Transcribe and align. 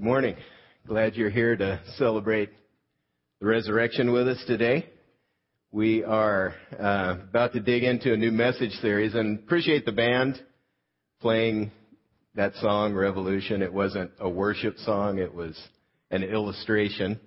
Good 0.00 0.06
morning. 0.06 0.36
Glad 0.86 1.14
you're 1.14 1.28
here 1.28 1.54
to 1.54 1.78
celebrate 1.98 2.48
the 3.38 3.46
resurrection 3.46 4.12
with 4.12 4.28
us 4.28 4.42
today. 4.46 4.86
We 5.72 6.04
are 6.04 6.54
uh, 6.72 7.16
about 7.28 7.52
to 7.52 7.60
dig 7.60 7.84
into 7.84 8.14
a 8.14 8.16
new 8.16 8.30
message 8.30 8.72
series 8.80 9.14
and 9.14 9.40
appreciate 9.40 9.84
the 9.84 9.92
band 9.92 10.42
playing 11.20 11.70
that 12.34 12.54
song, 12.62 12.94
Revolution. 12.94 13.60
It 13.60 13.74
wasn't 13.74 14.10
a 14.18 14.26
worship 14.26 14.78
song, 14.78 15.18
it 15.18 15.34
was 15.34 15.54
an 16.10 16.22
illustration 16.22 17.20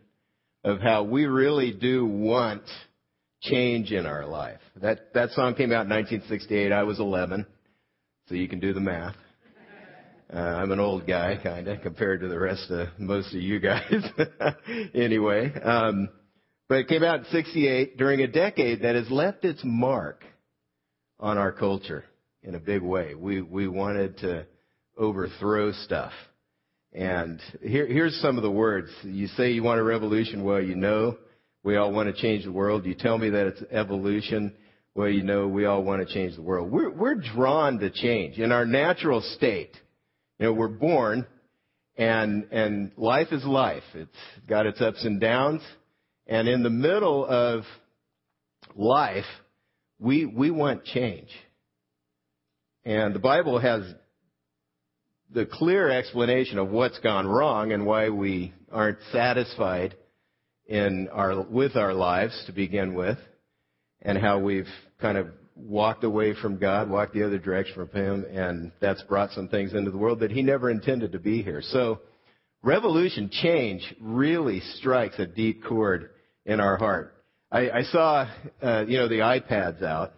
of 0.64 0.80
how 0.80 1.04
we 1.04 1.28
really 1.28 1.74
do 1.74 2.08
want 2.08 2.64
change 3.44 3.92
in 3.92 4.08
our 4.08 4.26
life. 4.26 4.62
That, 4.82 5.14
that 5.14 5.30
song 5.34 5.54
came 5.54 5.72
out 5.72 5.86
in 5.86 5.92
1968. 5.92 6.72
I 6.72 6.82
was 6.82 7.00
11, 7.00 7.46
so 8.30 8.34
you 8.34 8.48
can 8.48 8.60
do 8.60 8.74
the 8.74 8.80
math. 8.80 9.14
Uh, 10.34 10.40
I'm 10.40 10.72
an 10.72 10.80
old 10.80 11.06
guy, 11.06 11.40
kind 11.44 11.68
of, 11.68 11.82
compared 11.82 12.22
to 12.22 12.28
the 12.28 12.40
rest 12.40 12.72
of 12.72 12.88
most 12.98 13.28
of 13.36 13.40
you 13.40 13.60
guys. 13.60 14.04
anyway, 14.96 15.54
um, 15.62 16.10
but 16.68 16.80
it 16.80 16.88
came 16.88 17.04
out 17.04 17.20
in 17.20 17.26
'68 17.26 17.98
during 17.98 18.22
a 18.22 18.28
decade 18.28 18.82
that 18.82 18.96
has 18.96 19.12
left 19.12 19.46
its 19.46 19.62
mark 19.64 20.24
on 21.20 21.38
our 21.38 21.52
culture 21.52 22.04
in 22.42 22.56
a 22.56 22.60
big 22.60 22.82
way. 22.82 23.14
We 23.14 23.44
we 23.44 23.68
wanted 23.68 24.18
to 24.20 24.48
overthrow 24.98 25.72
stuff, 25.72 26.14
and 26.94 27.40
here, 27.62 27.86
here's 27.86 28.20
some 28.20 28.38
of 28.38 28.44
the 28.44 28.50
words. 28.50 28.90
You 29.04 29.28
say 29.28 29.52
you 29.52 29.62
want 29.62 29.82
a 29.82 29.84
revolution. 29.84 30.44
Well, 30.44 30.64
you 30.64 30.76
know, 30.76 31.16
we 31.64 31.78
all 31.78 31.92
want 31.92 32.14
to 32.14 32.20
change 32.20 32.44
the 32.44 32.52
world. 32.52 32.88
You 32.88 32.96
tell 32.96 33.20
me 33.20 33.30
that 33.30 33.46
it's 33.46 33.64
evolution. 33.70 34.56
Well, 34.96 35.10
you 35.10 35.22
know, 35.22 35.48
we 35.48 35.66
all 35.66 35.84
want 35.84 36.08
to 36.08 36.12
change 36.12 36.36
the 36.36 36.42
world. 36.42 36.72
We're, 36.72 36.90
we're 36.90 37.16
drawn 37.16 37.78
to 37.80 37.92
change 37.92 38.40
in 38.40 38.52
our 38.52 38.66
natural 38.66 39.22
state. 39.22 39.76
You 40.40 40.48
know, 40.48 40.54
we're 40.54 40.68
born 40.68 41.26
and, 41.98 42.48
and 42.52 42.92
life 42.98 43.28
is 43.32 43.44
life. 43.46 43.84
It's 43.94 44.10
got 44.48 44.66
its 44.66 44.82
ups 44.82 45.06
and 45.06 45.20
downs. 45.20 45.62
And 46.28 46.48
in 46.48 46.64
the 46.64 46.70
middle 46.70 47.26
of 47.26 47.64
life, 48.76 49.26
we, 50.00 50.26
we 50.26 50.52
want 50.52 50.86
change. 50.86 51.30
And 52.86 53.14
the 53.14 53.20
Bible 53.20 53.60
has 53.60 53.84
the 55.34 55.46
clear 55.46 55.90
explanation 55.90 56.58
of 56.58 56.70
what's 56.70 57.00
gone 57.00 57.28
wrong 57.28 57.72
and 57.72 57.86
why 57.86 58.10
we 58.10 58.54
aren't 58.72 59.00
satisfied 59.12 59.96
in 60.66 61.10
our, 61.12 61.42
with 61.42 61.76
our 61.76 61.94
lives 61.94 62.44
to 62.48 62.52
begin 62.54 62.94
with 62.94 63.18
and 64.02 64.18
how 64.18 64.40
we've 64.40 64.68
kind 65.00 65.18
of 65.18 65.28
walked 65.56 66.04
away 66.04 66.34
from 66.34 66.58
God, 66.58 66.90
walked 66.90 67.14
the 67.14 67.24
other 67.24 67.38
direction 67.38 67.76
from 67.76 67.90
Him, 67.90 68.26
and 68.32 68.72
that's 68.80 69.02
brought 69.04 69.32
some 69.32 69.48
things 69.48 69.74
into 69.74 69.92
the 69.92 69.98
world 69.98 70.20
that 70.22 70.32
He 70.32 70.42
never 70.42 70.70
intended 70.70 71.12
to 71.12 71.20
be 71.20 71.42
here. 71.42 71.62
So, 71.62 72.02
revolution, 72.62 73.30
change, 73.32 73.94
really 74.00 74.62
strikes 74.78 75.20
a 75.20 75.26
deep 75.26 75.64
chord 75.64 76.10
in 76.46 76.60
our 76.60 76.78
heart. 76.78 77.14
I, 77.52 77.70
I 77.70 77.84
saw, 77.84 78.28
uh, 78.62 78.86
you 78.88 78.98
know, 78.98 79.08
the 79.08 79.20
iPads 79.20 79.84
out, 79.84 80.14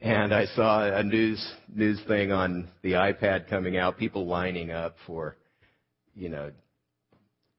and 0.00 0.32
I 0.32 0.46
saw 0.46 0.84
a 0.84 1.02
news 1.02 1.44
news 1.72 2.00
thing 2.06 2.32
on 2.32 2.68
the 2.82 2.92
iPad 2.92 3.50
coming 3.50 3.76
out, 3.76 3.98
people 3.98 4.26
lining 4.26 4.70
up 4.70 4.96
for, 5.06 5.36
you 6.14 6.28
know, 6.28 6.52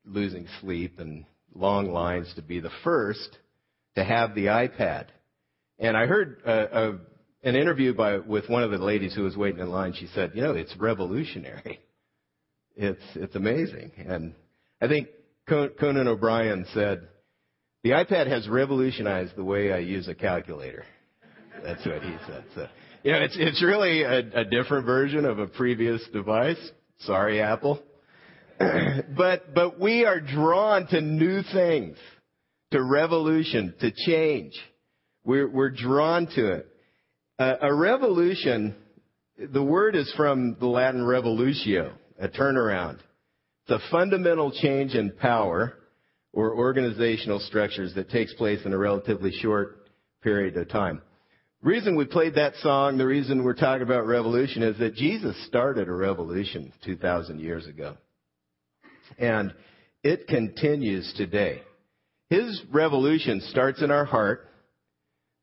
losing 0.06 0.48
sleep 0.62 1.00
and 1.00 1.26
long 1.54 1.92
lines 1.92 2.32
to 2.36 2.42
be 2.42 2.60
the 2.60 2.72
first 2.84 3.38
to 3.96 4.04
have 4.04 4.34
the 4.34 4.46
iPad. 4.46 5.08
And 5.80 5.96
I 5.96 6.06
heard 6.06 6.42
uh, 6.46 6.52
a, 6.52 7.48
an 7.48 7.56
interview 7.56 7.94
by 7.94 8.18
with 8.18 8.50
one 8.50 8.64
of 8.64 8.72
the 8.72 8.78
ladies 8.78 9.16
who 9.16 9.24
was 9.24 9.38
waiting 9.38 9.62
in 9.62 9.70
line. 9.70 9.94
She 9.94 10.08
said, 10.14 10.32
"You 10.36 10.42
know, 10.42 10.52
it's 10.52 10.76
revolutionary. 10.78 11.80
It's 12.76 13.02
it's 13.16 13.36
amazing." 13.36 13.92
And 13.98 14.34
I 14.82 14.88
think 14.88 15.08
Conan 15.48 16.08
O'Brien 16.08 16.66
said, 16.74 17.08
"The 17.84 17.92
iPad 17.92 18.28
has 18.28 18.48
revolutionized 18.48 19.36
the 19.36 19.44
way 19.44 19.72
I 19.72 19.80
use 19.80 20.08
a 20.08 20.16
calculator." 20.16 20.84
That's 21.64 21.86
what 21.86 22.02
he 22.04 22.16
said. 22.28 22.44
So, 22.56 22.68
you 23.04 23.12
know, 23.12 23.20
it's 23.20 23.36
it's 23.38 23.64
really 23.64 24.04
a, 24.04 24.20
a 24.42 24.46
different 24.46 24.86
version 24.86 25.26
of 25.26 25.40
a 25.40 25.48
previous 25.48 26.02
device. 26.12 26.60
Sorry, 27.00 27.42
Apple. 27.42 27.82
but 28.60 29.54
but 29.54 29.80
we 29.80 30.06
are 30.06 30.20
drawn 30.20 30.88
to 30.88 31.00
new 31.00 31.42
things, 31.54 31.98
to 32.72 32.84
revolution, 32.84 33.74
to 33.80 33.92
change. 33.92 34.54
We're, 35.30 35.48
we're 35.48 35.70
drawn 35.70 36.26
to 36.34 36.54
it. 36.54 36.68
Uh, 37.38 37.54
a 37.62 37.72
revolution, 37.72 38.76
the 39.38 39.62
word 39.62 39.96
is 39.96 40.12
from 40.18 40.58
the 40.60 40.66
Latin 40.66 41.04
revolutio, 41.04 41.94
a 42.20 42.28
turnaround. 42.30 42.98
It's 43.68 43.84
a 43.84 43.92
fundamental 43.92 44.52
change 44.52 44.96
in 44.96 45.12
power 45.12 45.76
or 46.34 46.56
organizational 46.56 47.40
structures 47.42 47.94
that 47.94 48.10
takes 48.10 48.34
place 48.34 48.62
in 48.66 48.74
a 48.74 48.78
relatively 48.80 49.32
short 49.40 49.78
period 50.24 50.58
of 50.58 50.68
time. 50.68 51.00
The 51.62 51.70
reason 51.70 51.96
we 51.96 52.06
played 52.06 52.34
that 52.34 52.56
song, 52.56 52.98
the 52.98 53.06
reason 53.06 53.44
we're 53.44 53.54
talking 53.54 53.84
about 53.84 54.08
revolution 54.08 54.64
is 54.64 54.80
that 54.80 54.96
Jesus 54.96 55.36
started 55.46 55.88
a 55.90 55.94
revolution 55.94 56.74
2,000 56.86 57.40
years 57.40 57.68
ago. 57.68 57.98
And 59.20 59.54
it 60.02 60.28
continues 60.28 61.14
today. 61.18 61.62
His 62.32 62.64
revolution 62.72 63.42
starts 63.42 63.84
in 63.84 63.92
our 63.92 64.06
heart 64.06 64.49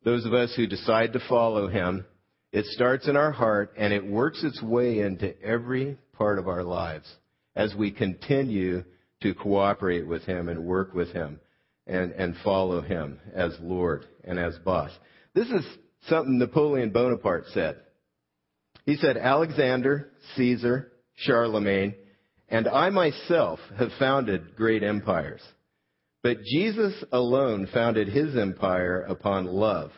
those 0.06 0.24
of 0.24 0.32
us 0.32 0.54
who 0.54 0.68
decide 0.68 1.12
to 1.12 1.28
follow 1.28 1.66
him, 1.66 2.06
it 2.52 2.64
starts 2.66 3.08
in 3.08 3.16
our 3.16 3.32
heart 3.32 3.72
and 3.76 3.92
it 3.92 4.06
works 4.06 4.44
its 4.44 4.62
way 4.62 5.00
into 5.00 5.38
every 5.42 5.98
part 6.12 6.38
of 6.38 6.46
our 6.46 6.62
lives 6.62 7.12
as 7.56 7.74
we 7.74 7.90
continue 7.90 8.84
to 9.20 9.34
cooperate 9.34 10.06
with 10.06 10.22
him 10.22 10.48
and 10.48 10.64
work 10.64 10.94
with 10.94 11.08
him 11.08 11.40
and, 11.88 12.12
and 12.12 12.36
follow 12.44 12.80
him 12.80 13.18
as 13.34 13.56
Lord 13.60 14.06
and 14.22 14.38
as 14.38 14.56
boss. 14.64 14.92
This 15.34 15.48
is 15.48 15.66
something 16.08 16.38
Napoleon 16.38 16.90
Bonaparte 16.90 17.46
said. 17.52 17.80
He 18.84 18.94
said, 18.94 19.16
Alexander, 19.16 20.12
Caesar, 20.36 20.92
Charlemagne, 21.16 21.96
and 22.48 22.68
I 22.68 22.90
myself 22.90 23.58
have 23.76 23.90
founded 23.98 24.54
great 24.54 24.84
empires. 24.84 25.42
But 26.26 26.42
Jesus 26.42 27.04
alone 27.12 27.68
founded 27.72 28.08
his 28.08 28.36
empire 28.36 29.02
upon 29.02 29.46
love. 29.46 29.92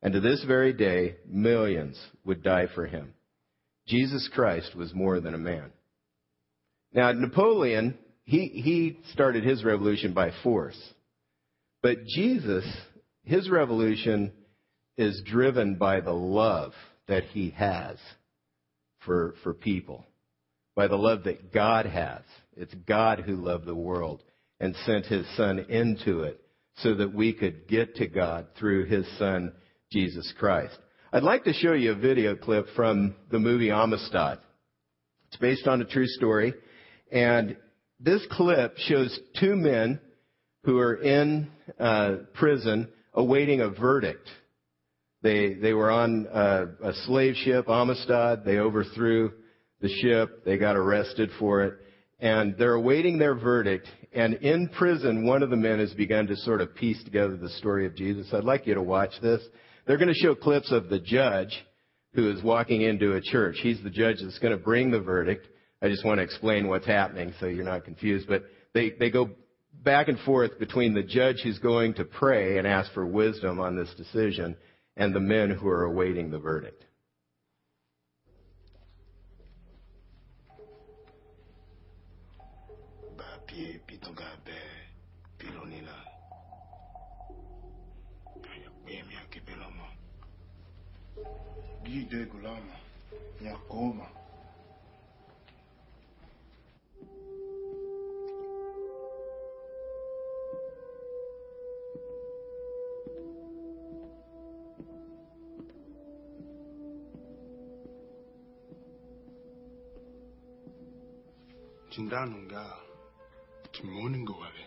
And 0.00 0.14
to 0.14 0.20
this 0.20 0.42
very 0.44 0.72
day, 0.72 1.16
millions 1.28 2.00
would 2.24 2.42
die 2.42 2.68
for 2.74 2.86
him. 2.86 3.12
Jesus 3.86 4.30
Christ 4.32 4.74
was 4.74 4.94
more 4.94 5.20
than 5.20 5.34
a 5.34 5.38
man. 5.38 5.70
Now, 6.94 7.12
Napoleon, 7.12 7.98
he, 8.24 8.46
he 8.46 8.98
started 9.12 9.44
his 9.44 9.62
revolution 9.62 10.14
by 10.14 10.30
force. 10.42 10.80
But 11.82 12.06
Jesus, 12.06 12.64
his 13.22 13.50
revolution 13.50 14.32
is 14.96 15.20
driven 15.26 15.74
by 15.74 16.00
the 16.00 16.14
love 16.14 16.72
that 17.08 17.24
he 17.24 17.50
has 17.50 17.98
for, 19.00 19.34
for 19.42 19.52
people, 19.52 20.06
by 20.74 20.88
the 20.88 20.96
love 20.96 21.24
that 21.24 21.52
God 21.52 21.84
has. 21.84 22.22
It's 22.56 22.72
God 22.86 23.20
who 23.26 23.36
loved 23.36 23.66
the 23.66 23.74
world 23.74 24.22
and 24.62 24.76
sent 24.86 25.04
his 25.06 25.26
son 25.36 25.58
into 25.68 26.22
it 26.22 26.40
so 26.76 26.94
that 26.94 27.12
we 27.12 27.32
could 27.32 27.66
get 27.66 27.96
to 27.96 28.06
God 28.06 28.46
through 28.56 28.86
his 28.86 29.04
son, 29.18 29.52
Jesus 29.90 30.32
Christ. 30.38 30.78
I'd 31.12 31.24
like 31.24 31.44
to 31.44 31.52
show 31.52 31.72
you 31.72 31.92
a 31.92 31.96
video 31.96 32.36
clip 32.36 32.66
from 32.76 33.16
the 33.32 33.40
movie 33.40 33.72
Amistad. 33.72 34.38
It's 35.26 35.36
based 35.36 35.66
on 35.66 35.82
a 35.82 35.84
true 35.84 36.06
story. 36.06 36.54
And 37.10 37.56
this 37.98 38.24
clip 38.30 38.78
shows 38.78 39.18
two 39.40 39.56
men 39.56 40.00
who 40.62 40.78
are 40.78 40.94
in 40.94 41.50
uh, 41.78 42.18
prison 42.34 42.88
awaiting 43.12 43.60
a 43.60 43.68
verdict. 43.68 44.28
They, 45.22 45.54
they 45.54 45.72
were 45.72 45.90
on 45.90 46.28
a, 46.32 46.66
a 46.84 46.94
slave 47.04 47.34
ship, 47.34 47.68
Amistad. 47.68 48.44
They 48.44 48.58
overthrew 48.58 49.32
the 49.80 49.88
ship. 49.88 50.44
They 50.44 50.56
got 50.56 50.76
arrested 50.76 51.30
for 51.40 51.62
it 51.64 51.74
and 52.22 52.56
they're 52.56 52.74
awaiting 52.74 53.18
their 53.18 53.34
verdict. 53.34 53.88
And 54.14 54.34
in 54.34 54.68
prison, 54.68 55.26
one 55.26 55.42
of 55.42 55.50
the 55.50 55.56
men 55.56 55.78
has 55.78 55.94
begun 55.94 56.26
to 56.26 56.36
sort 56.36 56.60
of 56.60 56.74
piece 56.74 57.02
together 57.04 57.36
the 57.36 57.48
story 57.48 57.86
of 57.86 57.96
Jesus. 57.96 58.28
I'd 58.32 58.44
like 58.44 58.66
you 58.66 58.74
to 58.74 58.82
watch 58.82 59.12
this. 59.22 59.42
They're 59.86 59.96
going 59.96 60.12
to 60.12 60.14
show 60.14 60.34
clips 60.34 60.70
of 60.70 60.88
the 60.88 60.98
judge 60.98 61.64
who 62.14 62.30
is 62.30 62.42
walking 62.42 62.82
into 62.82 63.14
a 63.14 63.20
church. 63.20 63.56
He's 63.62 63.82
the 63.82 63.90
judge 63.90 64.16
that's 64.22 64.38
going 64.38 64.56
to 64.56 64.62
bring 64.62 64.90
the 64.90 65.00
verdict. 65.00 65.48
I 65.80 65.88
just 65.88 66.04
want 66.04 66.18
to 66.18 66.24
explain 66.24 66.68
what's 66.68 66.86
happening 66.86 67.32
so 67.40 67.46
you're 67.46 67.64
not 67.64 67.84
confused. 67.84 68.28
But 68.28 68.44
they, 68.74 68.90
they 68.90 69.10
go 69.10 69.30
back 69.82 70.08
and 70.08 70.18
forth 70.20 70.58
between 70.58 70.94
the 70.94 71.02
judge 71.02 71.40
who's 71.42 71.58
going 71.58 71.94
to 71.94 72.04
pray 72.04 72.58
and 72.58 72.66
ask 72.66 72.92
for 72.92 73.06
wisdom 73.06 73.60
on 73.60 73.76
this 73.76 73.92
decision 73.96 74.56
and 74.96 75.14
the 75.14 75.20
men 75.20 75.50
who 75.50 75.68
are 75.68 75.84
awaiting 75.84 76.30
the 76.30 76.38
verdict. 76.38 76.84
ọ̀gá 84.12 84.26
abẹ́ 84.36 84.60
pílò 85.38 85.62
nílà 85.72 85.96
àyà 88.52 88.68
pé 88.82 88.90
èmi 89.00 89.14
àkébé 89.22 89.54
lọ́mọ 89.62 89.86
gídé 91.84 92.18
gùlámà 92.30 92.76
morning 113.82 114.24
go 114.24 114.34
away. 114.34 114.66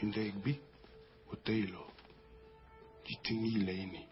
Hindi 0.00 0.26
igbi, 0.26 0.60
utaylo, 1.32 1.86
jitingi 3.04 3.58
laini. 3.66 4.06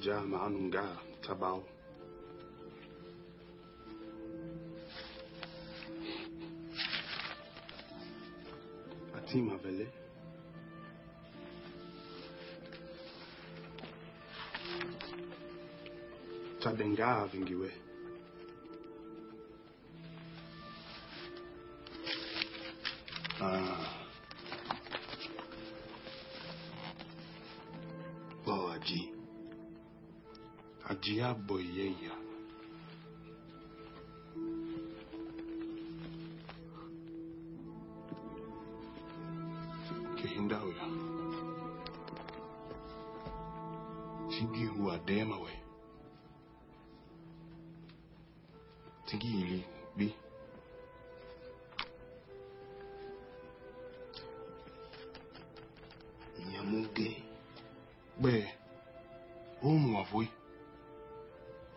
جاء 0.00 0.34
عنهم 0.34 0.70
جاء 0.70 0.96
تبعوا 1.22 1.62
أتيم 9.14 9.50
هفلي 9.50 9.86
tadengaa 16.60 17.26
vingiwe. 17.32 17.87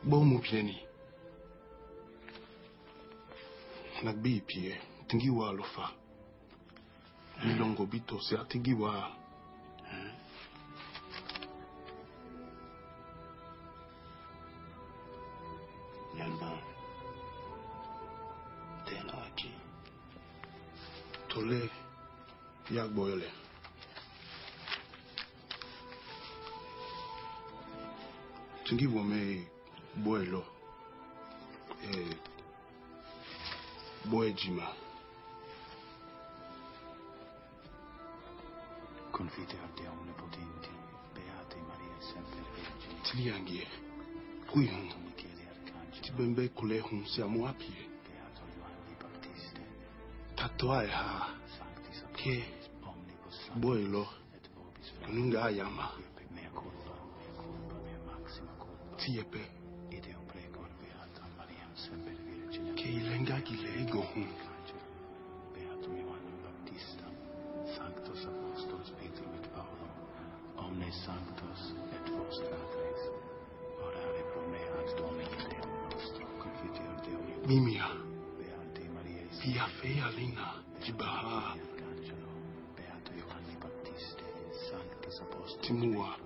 bomupheni 0.03 0.77
nakubiphi-ke 4.03 4.69
eh, 4.69 4.81
thingiwa 5.07 5.53
lofa 5.53 5.89
ilongo 7.45 7.85
bidose 7.85 8.37
athi 8.37 8.59
ngiwa 8.59 8.91
hmm. 9.89 10.11
tole 16.17 16.59
tena 18.85 19.13
wathi 19.13 19.51
thole 21.27 21.69
vuelo. 29.95 30.45
Eh, 31.81 32.17
Buejima. 34.03 34.73
Confideate 39.11 39.85
a 39.85 39.91
omnipotenti, 39.91 40.69
beate 41.13 41.55
Maria 41.67 41.97
e 41.97 42.01
sempre 42.01 42.41
Vergine. 42.53 43.01
Tliangie. 43.01 43.67
Tibembe 46.01 46.49
kulehun 46.49 47.05
siamo 47.05 47.45
a 47.45 47.53
pie. 47.53 47.89
Beato 48.03 48.41
Ioanni 48.57 48.95
Battiste. 48.97 49.61
Che. 52.13 52.43
Nunga 55.07 55.43
ayama. 55.43 55.91
Tiepe. 58.97 59.60
Gilego 64.13 64.51
beatum 65.53 65.93
Ioannem 65.95 66.37
Baptista, 66.43 67.05
sanctos 67.75 68.25
apostolus 68.25 68.91
Peter 68.99 69.23
et 69.39 69.47
Paulo, 69.55 69.87
omnes 70.57 70.95
sanctos 71.05 71.61
et 71.95 72.09
vos 72.11 72.37
fratres, 72.47 73.01
orare 73.87 74.23
pro 74.31 74.41
me 74.51 74.61
ad 74.79 74.89
Domini 74.97 75.37
Deum 75.51 75.71
nostro, 75.91 76.25
confiteor 76.43 76.95
Deum 77.05 77.25
Mimia. 77.47 77.87
Beate 78.37 78.83
Maria 78.95 79.23
Pia 79.41 79.65
fea 79.79 80.09
lina. 80.17 80.47
Jibaha. 80.83 81.55
Beato 82.75 83.11
Ioanni 83.13 83.55
Battiste, 83.61 84.25
Sanctus 84.67 85.19
Apostolus 85.21 85.57
Timua. 85.61 86.20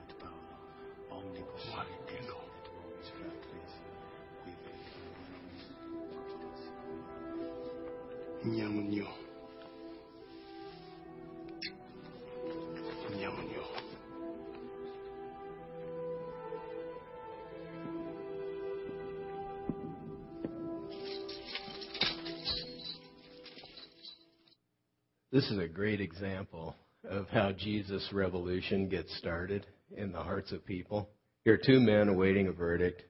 This 25.36 25.52
is 25.52 25.60
a 25.60 25.68
great 25.68 26.00
example 26.00 26.78
of 27.04 27.28
how 27.28 27.52
Jesus' 27.52 28.08
revolution 28.14 28.88
gets 28.88 29.14
started 29.18 29.66
in 29.98 30.14
the 30.14 30.24
hearts 30.24 30.54
of 30.54 30.66
people. 30.66 31.10
Here 31.44 31.56
are 31.56 31.58
two 31.58 31.82
men 31.82 32.08
awaiting 32.08 32.48
a 32.48 32.54
verdict, 32.54 33.04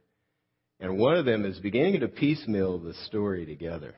and 0.79 0.97
one 0.97 1.17
of 1.17 1.25
them 1.25 1.45
is 1.45 1.59
beginning 1.59 1.99
to 1.99 2.07
piecemeal 2.07 2.79
the 2.79 2.95
story 3.05 3.45
together 3.45 3.93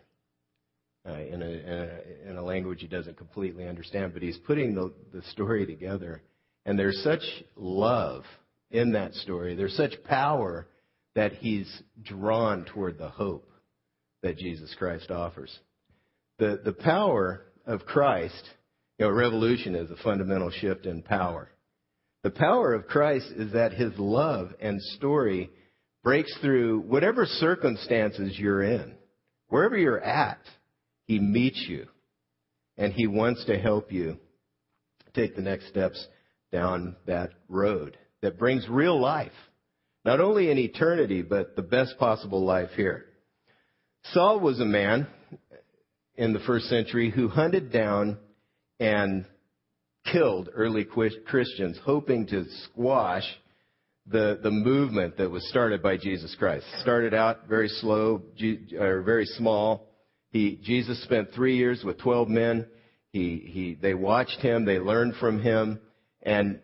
uh, 1.07 1.13
in, 1.13 1.41
a, 1.41 1.45
in, 1.45 1.69
a, 1.69 2.29
in 2.31 2.35
a 2.35 2.43
language 2.43 2.81
he 2.81 2.87
doesn't 2.87 3.15
completely 3.15 3.65
understand, 3.65 4.11
but 4.11 4.21
he's 4.21 4.37
putting 4.39 4.75
the, 4.75 4.91
the 5.13 5.21
story 5.31 5.65
together. 5.65 6.21
And 6.65 6.77
there's 6.77 7.01
such 7.05 7.23
love 7.55 8.25
in 8.69 8.91
that 8.91 9.13
story, 9.13 9.55
there's 9.55 9.77
such 9.77 10.03
power 10.03 10.67
that 11.15 11.31
he's 11.31 11.81
drawn 12.03 12.65
toward 12.65 12.97
the 12.97 13.07
hope 13.07 13.49
that 14.21 14.37
Jesus 14.37 14.75
Christ 14.77 15.11
offers. 15.11 15.57
The, 16.39 16.59
the 16.65 16.73
power 16.73 17.46
of 17.67 17.85
Christ, 17.85 18.43
you 18.97 19.05
know, 19.05 19.11
revolution 19.11 19.75
is 19.75 19.91
a 19.91 20.03
fundamental 20.03 20.49
shift 20.49 20.85
in 20.85 21.03
power. 21.03 21.51
The 22.23 22.31
power 22.31 22.73
of 22.73 22.87
Christ 22.87 23.27
is 23.35 23.53
that 23.53 23.73
his 23.73 23.91
love 23.97 24.51
and 24.59 24.81
story 24.81 25.51
breaks 26.03 26.35
through 26.41 26.79
whatever 26.79 27.25
circumstances 27.25 28.37
you're 28.39 28.63
in. 28.63 28.95
Wherever 29.49 29.77
you're 29.77 30.01
at, 30.01 30.39
he 31.05 31.19
meets 31.19 31.63
you. 31.67 31.85
And 32.77 32.93
he 32.93 33.07
wants 33.07 33.45
to 33.45 33.57
help 33.59 33.91
you 33.91 34.17
take 35.13 35.35
the 35.35 35.41
next 35.41 35.67
steps 35.69 36.05
down 36.51 36.95
that 37.05 37.31
road 37.49 37.97
that 38.21 38.39
brings 38.39 38.67
real 38.69 38.99
life. 38.99 39.31
Not 40.05 40.19
only 40.19 40.49
in 40.49 40.57
eternity, 40.57 41.21
but 41.21 41.55
the 41.55 41.61
best 41.61 41.97
possible 41.97 42.45
life 42.45 42.69
here. 42.75 43.05
Saul 44.13 44.39
was 44.39 44.59
a 44.59 44.65
man 44.65 45.07
in 46.17 46.33
the 46.33 46.39
first 46.39 46.65
century 46.65 47.11
who 47.11 47.27
hunted 47.27 47.71
down 47.71 48.17
and 48.79 49.25
killed 50.11 50.49
early 50.53 50.85
Christians, 50.85 51.79
hoping 51.83 52.27
to 52.27 52.45
squash 52.63 53.23
the, 54.09 54.39
the 54.41 54.51
movement 54.51 55.17
that 55.17 55.29
was 55.29 55.47
started 55.49 55.83
by 55.83 55.97
Jesus 55.97 56.35
Christ. 56.39 56.65
Started 56.81 57.13
out 57.13 57.47
very 57.47 57.67
slow, 57.67 58.21
or 58.79 59.01
very 59.01 59.25
small. 59.25 59.87
He, 60.31 60.59
Jesus 60.63 61.01
spent 61.03 61.29
three 61.33 61.57
years 61.57 61.83
with 61.83 61.99
12 61.99 62.29
men. 62.29 62.67
He, 63.11 63.43
he, 63.45 63.77
they 63.81 63.93
watched 63.93 64.39
him, 64.39 64.65
they 64.65 64.79
learned 64.79 65.15
from 65.15 65.41
him, 65.41 65.79
and 66.21 66.59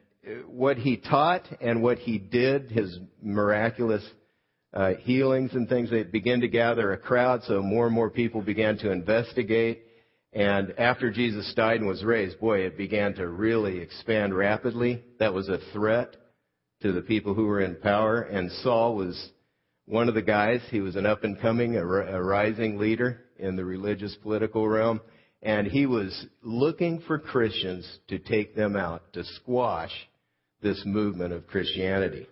what 0.47 0.77
he 0.77 0.97
taught 0.97 1.43
and 1.61 1.81
what 1.81 1.97
he 1.99 2.17
did, 2.17 2.71
his 2.71 2.97
miraculous 3.21 4.03
Uh, 4.73 4.95
healings 5.01 5.53
and 5.53 5.69
things, 5.69 5.91
they 5.91 6.01
began 6.03 6.41
to 6.41 6.47
gather 6.47 6.93
a 6.93 6.97
crowd, 6.97 7.41
so 7.43 7.61
more 7.61 7.85
and 7.85 7.93
more 7.93 8.09
people 8.09 8.41
began 8.41 8.75
to 8.77 8.91
investigate. 8.91 9.83
And 10.33 10.73
after 10.79 11.11
Jesus 11.11 11.53
died 11.55 11.79
and 11.79 11.87
was 11.87 12.03
raised, 12.03 12.39
boy, 12.39 12.61
it 12.61 12.75
began 12.75 13.13
to 13.15 13.27
really 13.27 13.77
expand 13.77 14.33
rapidly. 14.33 15.03
That 15.19 15.33
was 15.33 15.47
a 15.47 15.59
threat 15.73 16.15
to 16.81 16.91
the 16.91 17.01
people 17.01 17.35
who 17.35 17.45
were 17.45 17.61
in 17.61 17.75
power. 17.75 18.21
And 18.21 18.51
Saul 18.63 18.95
was 18.95 19.29
one 19.85 20.09
of 20.09 20.15
the 20.15 20.23
guys. 20.23 20.61
He 20.71 20.81
was 20.81 20.95
an 20.95 21.05
up 21.05 21.23
and 21.23 21.39
coming, 21.39 21.75
a, 21.75 21.85
a 21.85 22.21
rising 22.21 22.79
leader 22.79 23.21
in 23.37 23.55
the 23.55 23.65
religious 23.65 24.15
political 24.23 24.67
realm. 24.67 25.01
And 25.43 25.67
he 25.67 25.85
was 25.85 26.25
looking 26.41 27.01
for 27.05 27.19
Christians 27.19 27.99
to 28.07 28.17
take 28.17 28.55
them 28.55 28.75
out, 28.75 29.13
to 29.13 29.23
squash 29.23 29.91
this 30.63 30.81
movement 30.83 31.31
of 31.31 31.45
Christianity. 31.45 32.27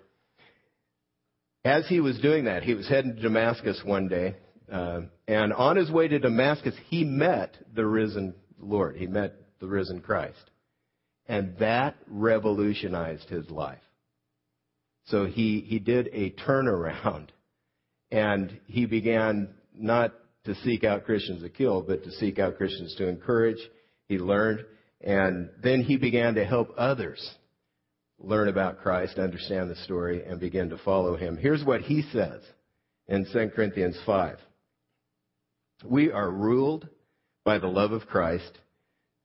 As 1.64 1.88
he 1.88 2.00
was 2.00 2.20
doing 2.20 2.46
that, 2.46 2.64
he 2.64 2.74
was 2.74 2.88
heading 2.88 3.16
to 3.16 3.22
Damascus 3.22 3.82
one 3.86 4.08
day, 4.08 4.36
uh, 4.72 5.02
and 5.28 5.54
on 5.54 5.76
his 5.76 5.92
way 5.92 6.08
to 6.08 6.18
Damascus, 6.18 6.74
he 6.90 7.04
met 7.04 7.56
the 7.76 7.86
risen 7.86 8.34
Lord. 8.60 8.96
He 8.96 9.08
met 9.08 9.36
the 9.60 9.68
risen 9.68 10.02
Christ. 10.02 10.50
And 11.28 11.56
that 11.60 11.96
revolutionized 12.08 13.30
his 13.30 13.50
life. 13.50 13.80
So 15.06 15.26
he, 15.26 15.62
he 15.68 15.80
did 15.80 16.10
a 16.14 16.32
turnaround, 16.32 17.28
and 18.12 18.60
he 18.66 18.86
began 18.86 19.50
not 19.76 20.14
to 20.46 20.56
seek 20.64 20.84
out 20.84 21.06
Christians 21.06 21.44
to 21.44 21.50
kill, 21.50 21.82
but 21.82 22.04
to 22.04 22.12
seek 22.14 22.40
out 22.40 22.58
Christians 22.58 22.96
to 22.98 23.08
encourage. 23.08 23.60
He 24.08 24.18
learned, 24.18 24.66
and 25.00 25.50
then 25.62 25.82
he 25.82 25.98
began 25.98 26.36
to 26.36 26.46
help 26.46 26.74
others 26.78 27.22
learn 28.24 28.48
about 28.48 28.80
Christ, 28.80 29.18
understand 29.18 29.70
the 29.70 29.76
story, 29.76 30.24
and 30.24 30.40
begin 30.40 30.70
to 30.70 30.78
follow 30.80 31.16
him. 31.16 31.38
Here's 31.38 31.64
what 31.64 31.82
he 31.82 32.04
says 32.14 32.42
in 33.08 33.26
2 33.32 33.52
Corinthians 33.56 33.98
5. 34.06 34.38
We 35.86 36.12
are 36.12 36.30
ruled 36.30 36.88
by 37.44 37.58
the 37.58 37.68
love 37.68 37.92
of 37.92 38.08
Christ 38.08 38.58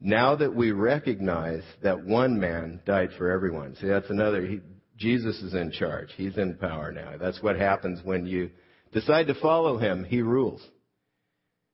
now 0.01 0.37
that 0.37 0.55
we 0.55 0.73
recognize 0.73 1.63
that 1.83 2.05
one 2.05 2.39
man 2.39 2.81
died 2.87 3.11
for 3.17 3.31
everyone. 3.31 3.77
See, 3.77 3.87
that's 3.87 4.11
another, 4.11 4.45
he, 4.47 4.61
Jesus 4.97 5.41
is 5.43 5.55
in 5.55 5.71
charge. 5.73 6.09
He's 6.17 6.37
in 6.37 6.57
power 6.57 6.93
now. 6.93 7.17
That's 7.19 7.43
what 7.43 7.57
happens 7.57 8.01
when 8.05 8.27
you 8.27 8.51
decide 8.93 9.27
to 9.29 9.35
follow 9.35 9.79
him. 9.79 10.05
He 10.05 10.23
rules. 10.23 10.63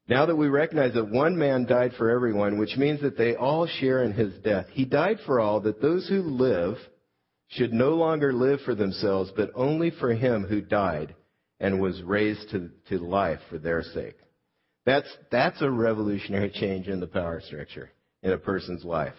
Now 0.08 0.26
that 0.26 0.36
we 0.36 0.48
recognize 0.48 0.94
that 0.94 1.10
one 1.10 1.36
man 1.38 1.64
died 1.64 1.92
for 1.96 2.10
everyone, 2.10 2.58
which 2.58 2.76
means 2.76 3.00
that 3.02 3.16
they 3.16 3.36
all 3.36 3.66
share 3.66 4.02
in 4.02 4.12
his 4.12 4.34
death, 4.42 4.66
he 4.72 4.84
died 4.84 5.18
for 5.24 5.38
all 5.38 5.60
that 5.60 5.80
those 5.80 6.08
who 6.08 6.22
live 6.22 6.76
should 7.52 7.72
no 7.72 7.90
longer 7.90 8.32
live 8.32 8.60
for 8.64 8.74
themselves, 8.74 9.30
but 9.36 9.50
only 9.54 9.90
for 9.90 10.14
him 10.14 10.44
who 10.44 10.60
died 10.60 11.14
and 11.60 11.80
was 11.80 12.02
raised 12.02 12.50
to, 12.50 12.70
to 12.88 12.98
life 12.98 13.40
for 13.50 13.58
their 13.58 13.82
sake. 13.82 14.16
That's, 14.84 15.08
that's 15.30 15.60
a 15.62 15.70
revolutionary 15.70 16.50
change 16.50 16.88
in 16.88 16.98
the 16.98 17.06
power 17.06 17.40
structure 17.40 17.90
in 18.22 18.32
a 18.32 18.38
person's 18.38 18.84
life. 18.84 19.14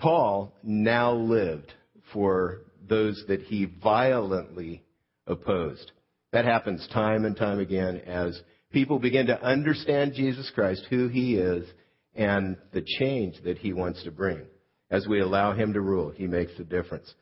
Paul 0.00 0.54
now 0.62 1.14
lived 1.14 1.72
for 2.12 2.62
those 2.88 3.22
that 3.28 3.42
he 3.42 3.66
violently 3.82 4.82
opposed. 5.26 5.92
That 6.32 6.44
happens 6.44 6.88
time 6.92 7.24
and 7.24 7.36
time 7.36 7.60
again 7.60 7.98
as 8.06 8.40
people 8.72 8.98
begin 8.98 9.26
to 9.26 9.40
understand 9.42 10.14
Jesus 10.14 10.50
Christ, 10.54 10.86
who 10.90 11.08
he 11.08 11.36
is, 11.36 11.68
and 12.14 12.56
the 12.72 12.84
change 13.00 13.36
that 13.44 13.58
he 13.58 13.72
wants 13.72 14.02
to 14.04 14.10
bring. 14.10 14.42
As 14.90 15.06
we 15.06 15.20
allow 15.20 15.52
him 15.52 15.72
to 15.74 15.80
rule, 15.80 16.10
he 16.10 16.26
makes 16.26 16.52
a 16.58 16.64
difference. 16.64 17.12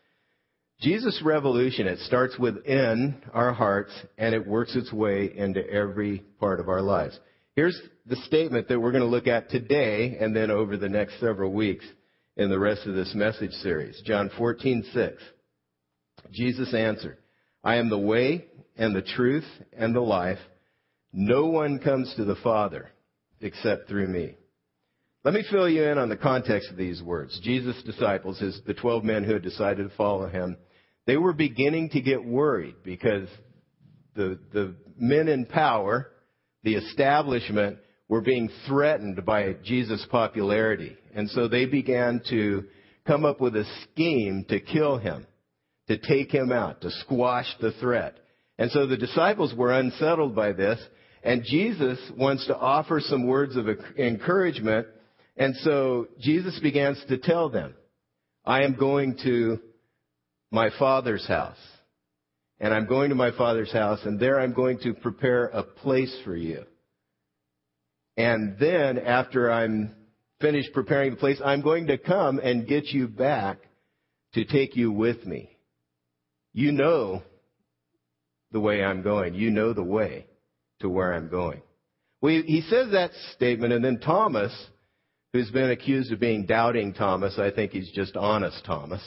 Jesus' 0.82 1.22
revolution, 1.24 1.86
it 1.86 2.00
starts 2.00 2.36
within 2.38 3.22
our 3.32 3.52
hearts 3.52 3.92
and 4.18 4.34
it 4.34 4.44
works 4.44 4.74
its 4.74 4.92
way 4.92 5.32
into 5.34 5.64
every 5.70 6.24
part 6.40 6.58
of 6.58 6.68
our 6.68 6.82
lives. 6.82 7.18
Here's 7.54 7.80
the 8.06 8.16
statement 8.16 8.68
that 8.68 8.80
we're 8.80 8.90
going 8.90 9.04
to 9.04 9.08
look 9.08 9.28
at 9.28 9.48
today 9.48 10.16
and 10.20 10.34
then 10.34 10.50
over 10.50 10.76
the 10.76 10.88
next 10.88 11.20
several 11.20 11.52
weeks 11.52 11.84
in 12.36 12.50
the 12.50 12.58
rest 12.58 12.84
of 12.86 12.96
this 12.96 13.14
message 13.14 13.52
series. 13.52 14.02
John 14.04 14.28
14:6. 14.36 15.14
Jesus 16.32 16.74
answered, 16.74 17.18
I 17.62 17.76
am 17.76 17.88
the 17.88 17.98
way 17.98 18.46
and 18.76 18.94
the 18.94 19.02
truth 19.02 19.46
and 19.72 19.94
the 19.94 20.00
life. 20.00 20.38
No 21.12 21.46
one 21.46 21.78
comes 21.78 22.12
to 22.16 22.24
the 22.24 22.36
Father 22.36 22.90
except 23.40 23.88
through 23.88 24.08
me. 24.08 24.36
Let 25.24 25.34
me 25.34 25.44
fill 25.48 25.68
you 25.68 25.84
in 25.84 25.98
on 25.98 26.08
the 26.08 26.16
context 26.16 26.70
of 26.70 26.76
these 26.76 27.00
words. 27.00 27.38
Jesus' 27.44 27.80
disciples, 27.84 28.40
his, 28.40 28.60
the 28.66 28.74
12 28.74 29.04
men 29.04 29.22
who 29.22 29.34
had 29.34 29.42
decided 29.42 29.88
to 29.88 29.96
follow 29.96 30.26
him, 30.28 30.56
they 31.06 31.16
were 31.16 31.32
beginning 31.32 31.90
to 31.90 32.00
get 32.00 32.24
worried 32.24 32.76
because 32.84 33.28
the, 34.14 34.38
the 34.52 34.74
men 34.96 35.28
in 35.28 35.46
power, 35.46 36.10
the 36.62 36.74
establishment, 36.74 37.78
were 38.08 38.20
being 38.20 38.50
threatened 38.66 39.24
by 39.24 39.54
Jesus' 39.64 40.06
popularity. 40.10 40.96
And 41.14 41.30
so 41.30 41.48
they 41.48 41.66
began 41.66 42.20
to 42.30 42.64
come 43.06 43.24
up 43.24 43.40
with 43.40 43.56
a 43.56 43.64
scheme 43.82 44.44
to 44.48 44.60
kill 44.60 44.98
him, 44.98 45.26
to 45.88 45.98
take 45.98 46.30
him 46.30 46.52
out, 46.52 46.82
to 46.82 46.90
squash 46.90 47.46
the 47.60 47.72
threat. 47.80 48.16
And 48.58 48.70
so 48.70 48.86
the 48.86 48.96
disciples 48.96 49.54
were 49.54 49.72
unsettled 49.72 50.36
by 50.36 50.52
this, 50.52 50.78
and 51.24 51.42
Jesus 51.44 51.98
wants 52.16 52.46
to 52.46 52.56
offer 52.56 53.00
some 53.00 53.26
words 53.26 53.56
of 53.56 53.66
encouragement. 53.98 54.86
And 55.36 55.56
so 55.56 56.08
Jesus 56.20 56.58
begins 56.60 57.02
to 57.08 57.18
tell 57.18 57.48
them, 57.48 57.74
I 58.44 58.62
am 58.62 58.76
going 58.76 59.18
to 59.24 59.58
my 60.52 60.70
Father's 60.78 61.26
house. 61.26 61.56
And 62.60 62.72
I'm 62.72 62.86
going 62.86 63.08
to 63.08 63.16
my 63.16 63.32
Father's 63.36 63.72
house, 63.72 63.98
and 64.04 64.20
there 64.20 64.38
I'm 64.38 64.52
going 64.52 64.78
to 64.80 64.94
prepare 64.94 65.46
a 65.46 65.64
place 65.64 66.16
for 66.24 66.36
you. 66.36 66.64
And 68.16 68.56
then, 68.60 68.98
after 68.98 69.50
I'm 69.50 69.96
finished 70.40 70.72
preparing 70.72 71.12
the 71.12 71.16
place, 71.16 71.40
I'm 71.44 71.62
going 71.62 71.88
to 71.88 71.98
come 71.98 72.38
and 72.38 72.68
get 72.68 72.86
you 72.88 73.08
back 73.08 73.58
to 74.34 74.44
take 74.44 74.76
you 74.76 74.92
with 74.92 75.26
me. 75.26 75.56
You 76.52 76.70
know 76.70 77.22
the 78.52 78.60
way 78.60 78.84
I'm 78.84 79.02
going. 79.02 79.34
You 79.34 79.50
know 79.50 79.72
the 79.72 79.82
way 79.82 80.26
to 80.80 80.88
where 80.88 81.14
I'm 81.14 81.28
going. 81.28 81.62
Well, 82.20 82.42
he 82.46 82.60
says 82.68 82.92
that 82.92 83.10
statement, 83.34 83.72
and 83.72 83.84
then 83.84 83.98
Thomas, 83.98 84.52
who's 85.32 85.50
been 85.50 85.70
accused 85.70 86.12
of 86.12 86.20
being 86.20 86.46
doubting 86.46 86.92
Thomas, 86.92 87.38
I 87.38 87.50
think 87.50 87.72
he's 87.72 87.90
just 87.90 88.16
honest 88.16 88.62
Thomas 88.64 89.02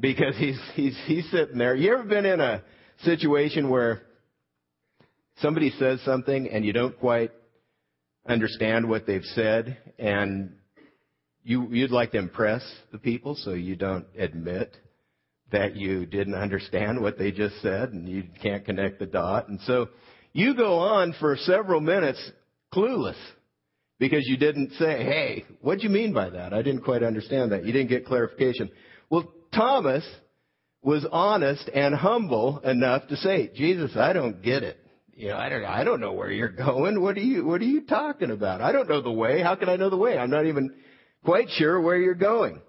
because 0.00 0.36
he's 0.36 0.58
he's 0.74 0.98
he's 1.06 1.30
sitting 1.30 1.58
there. 1.58 1.74
You 1.74 1.94
ever 1.94 2.04
been 2.04 2.26
in 2.26 2.40
a 2.40 2.62
situation 3.04 3.68
where 3.70 4.02
somebody 5.40 5.70
says 5.78 6.00
something 6.04 6.48
and 6.48 6.64
you 6.64 6.72
don't 6.72 6.98
quite 6.98 7.32
understand 8.26 8.88
what 8.88 9.06
they've 9.06 9.24
said 9.24 9.78
and 9.98 10.54
you 11.42 11.68
you'd 11.70 11.90
like 11.90 12.12
to 12.12 12.18
impress 12.18 12.62
the 12.92 12.98
people 12.98 13.34
so 13.34 13.52
you 13.52 13.74
don't 13.74 14.04
admit 14.18 14.76
that 15.50 15.74
you 15.74 16.04
didn't 16.04 16.34
understand 16.34 17.00
what 17.00 17.18
they 17.18 17.32
just 17.32 17.60
said 17.62 17.90
and 17.90 18.08
you 18.08 18.24
can't 18.42 18.66
connect 18.66 18.98
the 18.98 19.06
dot 19.06 19.48
and 19.48 19.58
so 19.62 19.88
you 20.32 20.54
go 20.54 20.78
on 20.78 21.14
for 21.18 21.36
several 21.36 21.80
minutes 21.80 22.30
clueless 22.72 23.16
because 23.98 24.26
you 24.26 24.36
didn't 24.36 24.72
say, 24.72 25.04
"Hey, 25.04 25.44
what 25.60 25.78
do 25.78 25.84
you 25.84 25.90
mean 25.90 26.12
by 26.12 26.30
that? 26.30 26.52
I 26.52 26.62
didn't 26.62 26.82
quite 26.82 27.02
understand 27.02 27.52
that." 27.52 27.64
You 27.64 27.72
didn't 27.72 27.90
get 27.90 28.06
clarification. 28.06 28.70
Well, 29.10 29.30
Thomas 29.54 30.06
was 30.82 31.06
honest 31.10 31.68
and 31.74 31.94
humble 31.94 32.60
enough 32.60 33.08
to 33.08 33.16
say, 33.16 33.50
Jesus, 33.54 33.96
I 33.96 34.12
don't 34.12 34.42
get 34.42 34.62
it. 34.62 34.78
You 35.14 35.28
know, 35.28 35.36
I 35.36 35.48
don't, 35.50 35.64
I 35.64 35.84
don't 35.84 36.00
know 36.00 36.12
where 36.12 36.30
you're 36.30 36.48
going. 36.48 37.00
What 37.02 37.16
are 37.16 37.20
you, 37.20 37.44
what 37.44 37.60
are 37.60 37.64
you 37.64 37.82
talking 37.82 38.30
about? 38.30 38.62
I 38.62 38.72
don't 38.72 38.88
know 38.88 39.02
the 39.02 39.10
way. 39.10 39.42
How 39.42 39.54
can 39.54 39.68
I 39.68 39.76
know 39.76 39.90
the 39.90 39.96
way? 39.96 40.16
I'm 40.16 40.30
not 40.30 40.46
even 40.46 40.74
quite 41.24 41.50
sure 41.50 41.80
where 41.80 41.98
you're 41.98 42.14
going. 42.14 42.60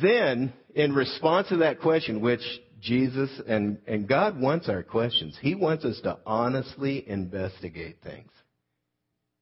Then, 0.00 0.52
in 0.74 0.94
response 0.94 1.48
to 1.48 1.58
that 1.58 1.80
question, 1.80 2.20
which 2.20 2.40
Jesus 2.80 3.30
and, 3.46 3.78
and 3.86 4.08
God 4.08 4.40
wants 4.40 4.68
our 4.68 4.82
questions, 4.82 5.36
He 5.40 5.54
wants 5.54 5.84
us 5.84 6.00
to 6.02 6.18
honestly 6.24 7.06
investigate 7.06 7.98
things. 8.02 8.30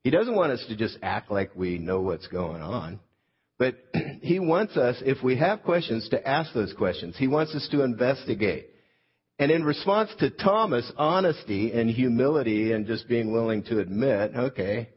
He 0.02 0.11
doesn't 0.11 0.35
want 0.35 0.52
us 0.52 0.64
to 0.69 0.76
just 0.76 0.99
act 1.02 1.31
like 1.31 1.55
we 1.55 1.78
know 1.78 2.00
what's 2.00 2.26
going 2.28 2.62
on. 2.62 2.99
But 3.58 3.76
he 4.22 4.38
wants 4.38 4.76
us, 4.76 4.96
if 5.04 5.22
we 5.22 5.36
have 5.36 5.62
questions, 5.62 6.08
to 6.10 6.26
ask 6.28 6.52
those 6.54 6.72
questions. 6.72 7.16
He 7.16 7.28
wants 7.28 7.54
us 7.54 7.68
to 7.72 7.82
investigate. 7.82 8.68
And 9.38 9.50
in 9.50 9.64
response 9.64 10.10
to 10.18 10.30
Thomas' 10.30 10.90
honesty 10.96 11.72
and 11.72 11.88
humility 11.88 12.72
and 12.72 12.86
just 12.86 13.08
being 13.08 13.32
willing 13.32 13.62
to 13.64 13.78
admit, 13.78 14.32
okay, 14.34 14.90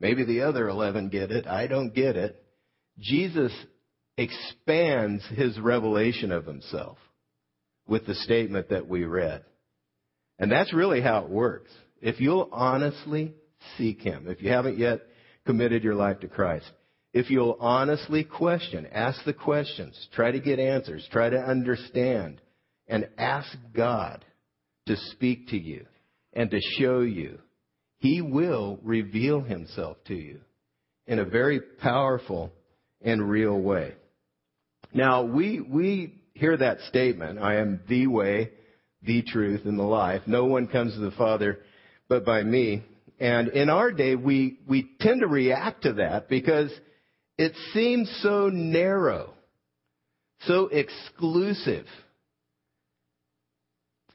maybe 0.00 0.24
the 0.24 0.42
other 0.42 0.68
11 0.68 1.08
get 1.08 1.30
it, 1.30 1.46
I 1.46 1.66
don't 1.66 1.94
get 1.94 2.16
it, 2.16 2.40
Jesus 2.98 3.52
expands 4.16 5.24
his 5.34 5.58
revelation 5.58 6.30
of 6.32 6.46
himself 6.46 6.98
with 7.86 8.06
the 8.06 8.14
statement 8.14 8.70
that 8.70 8.88
we 8.88 9.04
read. 9.04 9.44
And 10.38 10.50
that's 10.50 10.72
really 10.72 11.00
how 11.00 11.24
it 11.24 11.30
works. 11.30 11.70
If 12.00 12.20
you'll 12.20 12.48
honestly 12.52 13.34
seek 13.76 14.00
him, 14.00 14.26
if 14.28 14.42
you 14.42 14.50
haven't 14.50 14.78
yet 14.78 15.00
committed 15.44 15.82
your 15.82 15.96
life 15.96 16.20
to 16.20 16.28
Christ, 16.28 16.70
if 17.12 17.30
you'll 17.30 17.56
honestly 17.60 18.24
question, 18.24 18.86
ask 18.92 19.24
the 19.24 19.32
questions, 19.32 20.08
try 20.12 20.30
to 20.30 20.40
get 20.40 20.58
answers, 20.58 21.06
try 21.10 21.30
to 21.30 21.38
understand, 21.38 22.40
and 22.86 23.08
ask 23.16 23.48
God 23.74 24.24
to 24.86 24.96
speak 25.12 25.48
to 25.48 25.58
you 25.58 25.86
and 26.32 26.50
to 26.50 26.60
show 26.78 27.00
you, 27.00 27.38
He 27.98 28.20
will 28.20 28.78
reveal 28.82 29.40
Himself 29.40 29.96
to 30.06 30.14
you. 30.14 30.40
in 31.06 31.18
a 31.18 31.24
very 31.24 31.60
powerful 31.80 32.52
and 33.00 33.28
real 33.28 33.58
way. 33.58 33.94
Now, 34.92 35.24
we, 35.24 35.60
we 35.60 36.22
hear 36.34 36.56
that 36.56 36.80
statement, 36.88 37.38
I 37.38 37.56
am 37.56 37.80
the 37.88 38.06
way, 38.06 38.50
the 39.02 39.22
truth, 39.22 39.62
and 39.64 39.78
the 39.78 39.84
life. 39.84 40.22
No 40.26 40.44
one 40.44 40.66
comes 40.66 40.94
to 40.94 41.00
the 41.00 41.10
Father 41.12 41.60
but 42.08 42.24
by 42.24 42.42
me. 42.42 42.84
And 43.18 43.48
in 43.48 43.70
our 43.70 43.90
day, 43.90 44.14
we, 44.14 44.60
we 44.68 44.90
tend 45.00 45.20
to 45.20 45.26
react 45.26 45.82
to 45.82 45.94
that 45.94 46.28
because 46.28 46.70
it 47.38 47.52
seems 47.72 48.10
so 48.22 48.48
narrow, 48.48 49.32
so 50.40 50.68
exclusive. 50.68 51.86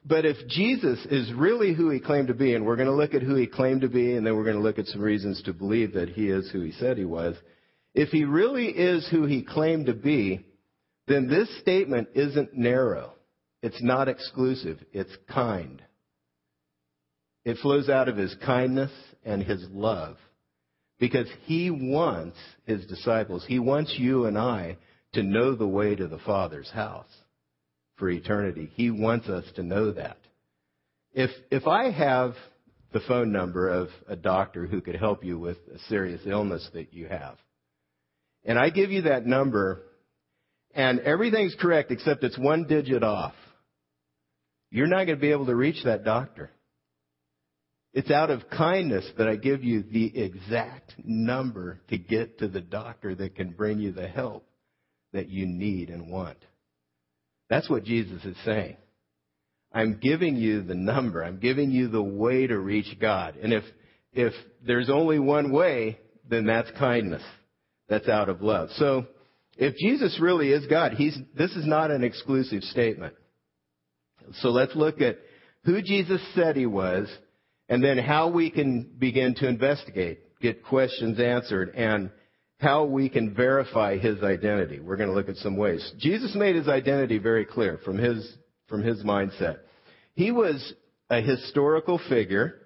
But 0.06 0.26
if 0.26 0.36
Jesus 0.50 1.06
is 1.10 1.32
really 1.34 1.74
who 1.74 1.90
he 1.90 2.02
claimed 2.02 2.28
to 2.28 2.34
be, 2.34 2.54
and 2.54 2.66
we're 2.66 2.76
going 2.76 2.90
to 2.90 2.94
look 2.94 3.14
at 3.14 3.22
who 3.22 3.36
he 3.36 3.48
claimed 3.48 3.82
to 3.82 3.88
be, 3.88 4.16
and 4.16 4.28
then 4.28 4.36
we're 4.36 4.44
going 4.44 4.58
to 4.58 4.62
look 4.62 4.78
at 4.78 4.88
some 4.88 5.02
reasons 5.02 5.42
to 5.44 5.54
believe 5.54 5.94
that 5.94 6.10
he 6.10 6.28
is 6.28 6.50
who 6.52 6.62
he 6.62 6.74
said 6.74 6.98
he 6.98 7.06
was. 7.06 7.38
If 7.96 8.10
he 8.10 8.26
really 8.26 8.68
is 8.68 9.08
who 9.10 9.26
he 9.26 9.44
claimed 9.44 9.86
to 9.86 9.94
be, 9.94 10.46
then 11.08 11.30
this 11.30 11.50
statement 11.62 12.10
isn't 12.16 12.54
narrow. 12.54 13.14
It's 13.62 13.82
not 13.82 14.10
exclusive. 14.10 14.84
It's 14.92 15.16
kind. 15.30 15.82
It 17.46 17.58
flows 17.60 17.88
out 17.88 18.10
of 18.10 18.18
his 18.18 18.36
kindness 18.46 18.92
and 19.24 19.42
his 19.42 19.66
love. 19.72 20.18
Because 21.00 21.28
he 21.46 21.70
wants 21.70 22.38
his 22.66 22.86
disciples, 22.86 23.46
he 23.48 23.60
wants 23.60 23.96
you 23.98 24.26
and 24.26 24.38
I 24.38 24.78
to 25.14 25.24
know 25.24 25.56
the 25.56 25.68
way 25.68 25.96
to 25.96 26.08
the 26.08 26.20
Father's 26.20 26.70
house 26.70 27.10
for 27.98 28.10
eternity. 28.10 28.72
He 28.76 28.90
wants 28.90 29.28
us 29.28 29.46
to 29.56 29.64
know 29.64 29.92
that. 29.92 30.18
If, 31.14 31.30
if 31.52 31.68
I 31.68 31.92
have 31.92 32.34
the 32.92 33.02
phone 33.02 33.32
number 33.32 33.70
of 33.70 33.90
a 34.08 34.16
doctor 34.16 34.66
who 34.66 34.82
could 34.82 34.96
help 34.96 35.24
you 35.24 35.38
with 35.38 35.58
a 35.74 35.80
serious 35.90 36.22
illness 36.26 36.68
that 36.74 36.94
you 36.94 37.08
have, 37.08 37.38
and 38.46 38.58
I 38.58 38.70
give 38.70 38.92
you 38.92 39.04
that 39.04 39.26
number, 39.26 39.84
and 40.74 41.00
everything's 41.00 41.56
correct 41.60 41.92
except 41.92 42.24
it's 42.24 42.38
one 42.38 42.66
digit 42.66 43.04
off, 43.04 43.36
you're 44.72 44.88
not 44.88 45.06
going 45.06 45.18
to 45.18 45.22
be 45.22 45.32
able 45.32 45.46
to 45.46 45.56
reach 45.56 45.84
that 45.86 46.04
doctor. 46.04 46.50
It's 47.94 48.10
out 48.10 48.32
of 48.32 48.50
kindness 48.50 49.06
that 49.18 49.28
I 49.28 49.36
give 49.36 49.64
you 49.64 49.84
the 49.84 50.18
exact 50.18 50.94
number 51.04 51.80
to 51.90 51.98
get 51.98 52.40
to 52.40 52.48
the 52.48 52.62
doctor 52.62 53.14
that 53.16 53.36
can 53.36 53.52
bring 53.52 53.80
you 53.80 53.92
the 53.92 54.08
help 54.08 54.48
that 55.14 55.30
you 55.30 55.46
need 55.46 55.90
and 55.90 56.10
want. 56.10 56.38
That's 57.50 57.70
what 57.70 57.84
Jesus 57.84 58.24
is 58.26 58.36
saying. 58.46 58.78
I'm 59.72 60.00
giving 60.00 60.36
you 60.36 60.64
the 60.64 60.76
number. 60.76 61.24
I'm 61.24 61.40
giving 61.40 61.72
you 61.72 61.88
the 61.88 62.02
way 62.02 62.48
to 62.48 62.58
reach 62.58 63.00
God. 63.00 63.36
And 63.36 63.54
if, 63.54 63.64
if 64.12 64.34
there's 64.66 64.90
only 64.90 65.20
one 65.20 65.52
way, 65.52 66.00
then 66.28 66.46
that's 66.46 66.72
kindness. 66.80 67.24
That's 67.90 68.08
out 68.08 68.30
of 68.30 68.42
love. 68.42 68.70
So, 68.78 69.06
if 69.56 69.76
Jesus 69.76 70.20
really 70.20 70.50
is 70.50 70.66
God, 70.66 70.94
he's, 70.94 71.16
this 71.38 71.52
is 71.52 71.66
not 71.68 71.92
an 71.92 72.04
exclusive 72.04 72.64
statement. 72.64 73.14
So 74.42 74.50
let's 74.50 74.76
look 74.76 75.00
at 75.02 75.20
who 75.64 75.82
Jesus 75.82 76.22
said 76.34 76.56
he 76.56 76.66
was 76.66 77.08
and 77.74 77.84
then 77.84 77.98
how 77.98 78.30
we 78.30 78.52
can 78.52 78.88
begin 79.00 79.34
to 79.34 79.48
investigate, 79.48 80.40
get 80.40 80.64
questions 80.64 81.20
answered, 81.20 81.74
and 81.74 82.12
how 82.60 82.84
we 82.84 83.10
can 83.10 83.34
verify 83.34 83.98
his 83.98 84.22
identity. 84.22 84.80
We're 84.80 84.96
going 84.96 85.10
to 85.10 85.16
look 85.16 85.28
at 85.28 85.38
some 85.38 85.58
ways. 85.58 85.92
Jesus 85.98 86.36
made 86.36 86.56
his 86.56 86.68
identity 86.68 87.18
very 87.18 87.46
clear 87.46 87.80
from 87.84 87.98
his, 87.98 88.32
from 88.68 88.84
his 88.84 89.02
mindset. 89.02 89.58
He 90.14 90.30
was 90.30 90.72
a 91.10 91.20
historical 91.22 92.00
figure, 92.10 92.62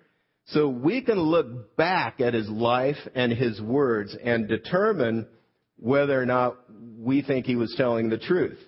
so 0.48 0.67
we 0.67 1.02
can 1.02 1.17
look 1.17 1.78
back 1.78 2.20
at 2.20 2.34
his 2.34 2.50
life 2.50 2.98
and 3.15 3.32
his 3.32 3.62
words 3.62 4.13
and 4.22 4.50
determine 4.50 5.26
whether 5.78 6.22
or 6.22 6.26
not 6.26 6.58
we 6.98 7.22
think 7.22 7.46
he 7.46 7.56
was 7.56 7.74
telling 7.78 8.10
the 8.10 8.17
truth. 8.17 8.60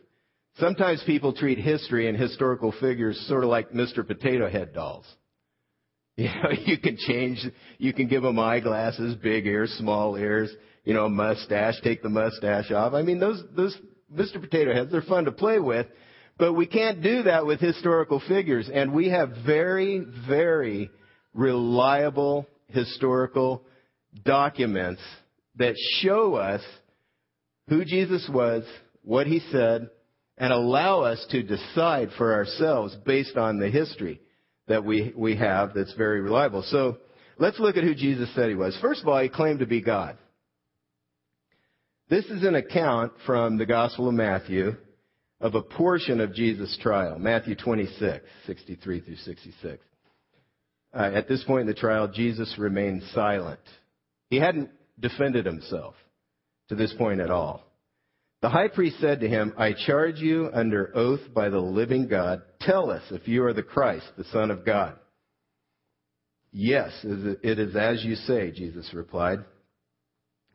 Sometimes 0.58 1.04
people 1.06 1.34
treat 1.34 1.58
history 1.58 2.08
and 2.08 2.18
historical 2.18 2.74
figures 2.80 3.20
sort 3.28 3.44
of 3.44 3.50
like 3.50 3.72
Mr. 3.72 4.08
Potato 4.08 4.50
Head 4.50 4.74
dolls. 4.74 5.06
You 6.24 6.26
know, 6.26 6.50
you 6.66 6.78
can 6.78 6.98
change, 6.98 7.46
you 7.78 7.94
can 7.94 8.08
give 8.08 8.24
them 8.24 8.40
eyeglasses, 8.40 9.16
big 9.16 9.46
ears, 9.46 9.72
small 9.80 10.18
ears 10.18 10.50
you 10.90 10.94
know, 10.96 11.08
mustache, 11.08 11.76
take 11.84 12.02
the 12.02 12.10
mustache 12.10 12.72
off. 12.72 12.94
I 12.94 13.04
mean, 13.04 13.20
those, 13.20 13.44
those 13.56 13.78
Mr. 14.12 14.42
Potato 14.42 14.74
Heads, 14.74 14.92
they're 14.92 15.04
fun 15.04 15.26
to 15.26 15.32
play 15.32 15.60
with, 15.60 15.86
but 16.40 16.54
we 16.54 16.66
can't 16.66 17.04
do 17.04 17.24
that 17.24 17.46
with 17.46 17.60
historical 17.60 18.22
figures. 18.28 18.70
And 18.74 18.92
we 18.92 19.10
have 19.10 19.30
very, 19.46 20.04
very 20.28 20.90
reliable 21.34 22.48
historical 22.70 23.64
documents 24.26 25.02
that 25.58 25.76
show 26.02 26.34
us 26.34 26.62
who 27.68 27.86
Jesus 27.86 28.28
was, 28.34 28.64
what 29.04 29.28
he 29.28 29.42
said, 29.52 29.90
and 30.40 30.54
allow 30.54 31.02
us 31.02 31.24
to 31.32 31.44
decide 31.44 32.10
for 32.18 32.34
ourselves 32.34 32.96
based 33.06 33.38
on 33.38 33.60
the 33.60 33.70
history 33.70 34.22
that 34.70 34.86
we, 34.86 35.12
we 35.16 35.36
have 35.36 35.74
that's 35.74 35.94
very 35.96 36.22
reliable. 36.22 36.64
So 36.64 36.98
let's 37.38 37.60
look 37.60 37.76
at 37.76 37.84
who 37.84 37.94
Jesus 37.94 38.34
said 38.34 38.50
he 38.50 38.56
was. 38.56 38.78
First 38.82 39.02
of 39.02 39.08
all, 39.08 39.22
he 39.22 39.28
claimed 39.28 39.60
to 39.60 39.66
be 39.66 39.82
God. 39.82 40.18
This 42.10 42.26
is 42.26 42.44
an 42.44 42.56
account 42.56 43.12
from 43.26 43.58
the 43.58 43.66
Gospel 43.66 44.08
of 44.08 44.14
Matthew 44.14 44.76
of 45.42 45.56
a 45.56 45.62
portion 45.62 46.20
of 46.20 46.34
Jesus' 46.34 46.78
trial, 46.82 47.20
Matthew 47.20 47.56
26, 47.56 48.26
63 48.46 49.02
through 49.02 49.16
66. 49.16 49.84
Uh, 50.92 51.12
at 51.14 51.28
this 51.28 51.44
point 51.44 51.62
in 51.62 51.68
the 51.68 51.74
trial, 51.74 52.08
Jesus 52.08 52.56
remained 52.58 53.04
silent. 53.14 53.60
He 54.30 54.38
hadn't 54.38 54.70
defended 55.00 55.46
himself 55.46 55.96
to 56.70 56.76
this 56.76 56.94
point 56.94 57.22
at 57.22 57.32
all. 57.32 57.64
The 58.42 58.50
high 58.50 58.70
priest 58.70 59.00
said 59.00 59.20
to 59.20 59.30
him, 59.30 59.54
I 59.58 59.74
charge 59.74 60.18
you 60.18 60.50
under 60.52 60.96
oath 60.96 61.22
by 61.34 61.50
the 61.50 61.60
living 61.60 62.08
God, 62.08 62.42
tell 62.62 62.92
us 62.92 63.04
if 63.12 63.28
you 63.28 63.44
are 63.44 63.54
the 63.54 63.64
Christ, 63.64 64.06
the 64.18 64.24
Son 64.26 64.52
of 64.52 64.66
God. 64.66 64.96
Yes, 66.52 66.92
it 67.04 67.60
is 67.60 67.76
as 67.76 68.04
you 68.04 68.16
say, 68.16 68.52
Jesus 68.52 68.94
replied. 68.94 69.40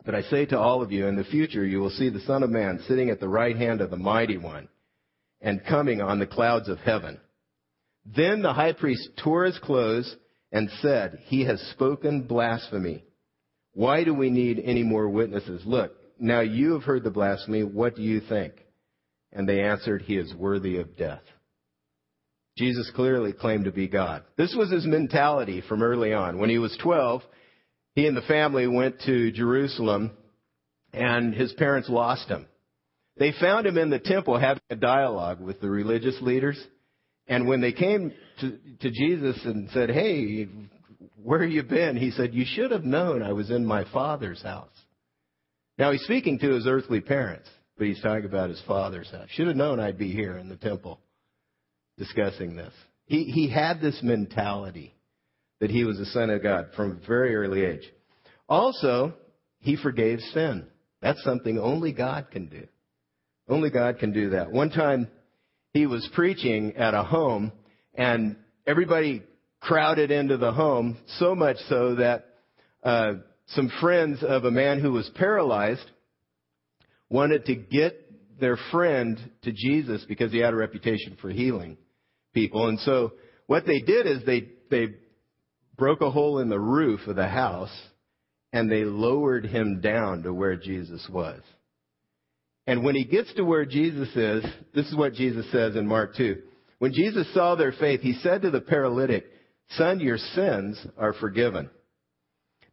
But 0.05 0.15
I 0.15 0.23
say 0.23 0.45
to 0.47 0.59
all 0.59 0.83
of 0.83 0.93
you, 0.93 1.07
in 1.07 1.17
the 1.17 1.25
future 1.25 1.65
you 1.65 1.81
will 1.81 1.91
see 1.91 2.11
the 2.11 2.21
Son 2.21 2.43
of 2.43 2.51
Man 2.51 2.81
sitting 2.87 3.11
at 3.11 3.21
the 3.21 3.29
right 3.29 3.57
hand 3.57 3.81
of 3.81 3.91
the 3.91 3.97
Mighty 3.97 4.37
One 4.37 4.69
and 5.41 5.65
coming 5.65 6.01
on 6.01 6.19
the 6.19 6.27
clouds 6.27 6.69
of 6.69 6.79
heaven. 6.79 7.21
Then 8.05 8.43
the 8.43 8.53
high 8.53 8.73
priest 8.73 9.09
tore 9.23 9.45
his 9.45 9.59
clothes 9.59 10.15
and 10.53 10.69
said, 10.83 11.21
He 11.27 11.45
has 11.45 11.61
spoken 11.73 12.23
blasphemy. 12.23 13.05
Why 13.73 14.05
do 14.05 14.15
we 14.15 14.31
need 14.31 14.61
any 14.63 14.83
more 14.83 15.09
witnesses? 15.09 15.63
Look, 15.65 15.93
now 16.19 16.41
you 16.41 16.73
have 16.75 16.83
heard 16.83 17.03
the 17.03 17.11
blasphemy. 17.11 17.63
What 17.63 17.97
do 17.97 18.03
you 18.03 18.21
think? 18.21 18.55
And 19.33 19.49
they 19.49 19.61
answered, 19.63 20.03
He 20.03 20.17
is 20.17 20.35
worthy 20.35 20.79
of 20.79 20.97
death. 20.97 21.23
Jesus 22.57 22.91
clearly 22.95 23.33
claimed 23.33 23.65
to 23.65 23.73
be 23.73 23.89
God. 23.89 24.23
This 24.37 24.55
was 24.57 24.71
his 24.71 24.87
mentality 24.87 25.63
from 25.69 25.83
early 25.83 26.13
on. 26.13 26.39
When 26.39 26.51
he 26.51 26.59
was 26.59 26.77
12, 26.83 27.23
he 27.95 28.07
and 28.07 28.17
the 28.17 28.23
family 28.23 28.67
went 28.67 29.01
to 29.07 29.33
Jerusalem 29.33 30.13
and 30.93 31.35
his 31.35 31.53
parents 31.55 31.89
lost 31.89 32.29
him. 32.29 32.47
They 33.17 33.33
found 33.41 33.67
him 33.67 33.79
in 33.79 33.91
the 33.91 33.99
temple 33.99 34.39
having 34.39 34.63
a 34.71 34.77
dialogue 34.77 35.41
with 35.41 35.61
the 35.61 35.69
religious 35.69 36.17
leaders. 36.21 36.63
And 37.27 37.49
when 37.49 37.61
they 37.61 37.73
came 37.73 38.13
to, 38.41 38.59
to 38.81 38.91
Jesus 38.91 39.39
and 39.45 39.69
said, 39.71 39.91
Hey, 39.91 40.49
where 41.17 41.43
have 41.43 41.51
you 41.51 41.63
been? 41.63 41.97
He 41.97 42.11
said, 42.13 42.35
You 42.35 42.45
should 42.47 42.71
have 42.71 42.85
known 42.85 43.23
I 43.23 43.33
was 43.33 43.51
in 43.51 43.65
my 43.65 43.85
father's 43.93 44.43
house. 44.43 44.69
Now 45.79 45.91
he's 45.91 46.03
speaking 46.03 46.39
to 46.41 46.51
his 46.51 46.67
earthly 46.67 47.01
parents, 47.01 47.49
but 47.77 47.87
he's 47.87 48.03
talking 48.03 48.27
about 48.27 48.51
his 48.51 48.63
father's 48.67 49.11
house. 49.11 49.29
Should 49.31 49.49
have 49.49 49.57
known 49.57 49.81
I'd 49.81 49.99
be 49.99 50.13
here 50.13 50.37
in 50.37 50.49
the 50.49 50.57
temple 50.57 51.01
discussing 51.99 52.57
this. 52.57 52.73
He, 53.07 53.25
he 53.25 53.49
had 53.49 53.81
this 53.81 53.99
mentality 54.03 54.95
that 55.61 55.71
he 55.71 55.85
was 55.85 55.99
the 55.99 56.07
Son 56.07 56.31
of 56.31 56.43
God 56.43 56.69
from 56.77 56.93
a 56.93 57.07
very 57.07 57.35
early 57.35 57.65
age. 57.65 57.91
Also, 58.49 59.15
he 59.61 59.77
forgave 59.77 60.21
sin. 60.33 60.67
That's 61.01 61.23
something 61.23 61.59
only 61.59 61.93
God 61.93 62.31
can 62.31 62.47
do. 62.47 62.67
Only 63.49 63.71
God 63.71 63.99
can 63.99 64.13
do 64.13 64.31
that. 64.31 64.51
One 64.51 64.71
time, 64.71 65.09
he 65.73 65.87
was 65.87 66.09
preaching 66.15 66.77
at 66.77 66.95
a 66.95 67.03
home, 67.03 67.53
and 67.95 68.37
everybody 68.67 69.23
crowded 69.61 70.11
into 70.11 70.37
the 70.37 70.53
home, 70.53 70.99
so 71.19 71.35
much 71.35 71.57
so 71.69 71.97
that 71.97 72.27
uh, 72.83 73.15
some 73.49 73.71
friends 73.81 74.23
of 74.23 74.45
a 74.45 74.51
man 74.51 74.81
who 74.81 74.93
was 74.93 75.11
paralyzed 75.15 75.91
wanted 77.09 77.47
to 77.47 77.55
get 77.55 78.01
their 78.41 78.59
friend 78.71 79.19
to 79.43 79.53
Jesus 79.53 80.05
because 80.09 80.33
he 80.33 80.39
had 80.39 80.53
a 80.53 80.57
reputation 80.57 81.17
for 81.21 81.31
healing 81.31 81.77
people. 82.35 82.69
And 82.69 82.79
so 82.81 83.13
what 83.47 83.67
they 83.67 83.81
did 83.81 84.07
is 84.07 84.25
they, 84.25 84.49
they 84.71 84.95
broke 85.77 86.01
a 86.01 86.11
hole 86.11 86.41
in 86.41 86.49
the 86.49 86.61
roof 86.61 87.01
of 87.07 87.17
the 87.17 87.29
house 87.29 87.75
and 88.53 88.71
they 88.71 88.85
lowered 88.85 89.47
him 89.47 89.81
down 89.81 90.23
to 90.23 90.33
where 90.33 90.57
Jesus 90.57 91.07
was. 91.11 91.41
And 92.67 92.85
when 92.85 92.95
he 92.95 93.05
gets 93.05 93.33
to 93.35 93.45
where 93.45 93.65
Jesus 93.65 94.09
is, 94.15 94.45
this 94.75 94.87
is 94.87 94.97
what 94.97 95.15
Jesus 95.15 95.51
says 95.53 95.77
in 95.77 95.87
Mark 95.87 96.17
2. 96.17 96.37
When 96.79 96.93
Jesus 96.93 97.33
saw 97.35 97.55
their 97.55 97.73
faith, 97.73 98.01
he 98.01 98.15
said 98.15 98.43
to 98.43 98.51
the 98.51 98.61
paralytic, 98.61 99.27
Son, 99.71 100.01
your 100.01 100.19
sins 100.19 100.85
are 100.99 101.15
forgiven. 101.15 101.71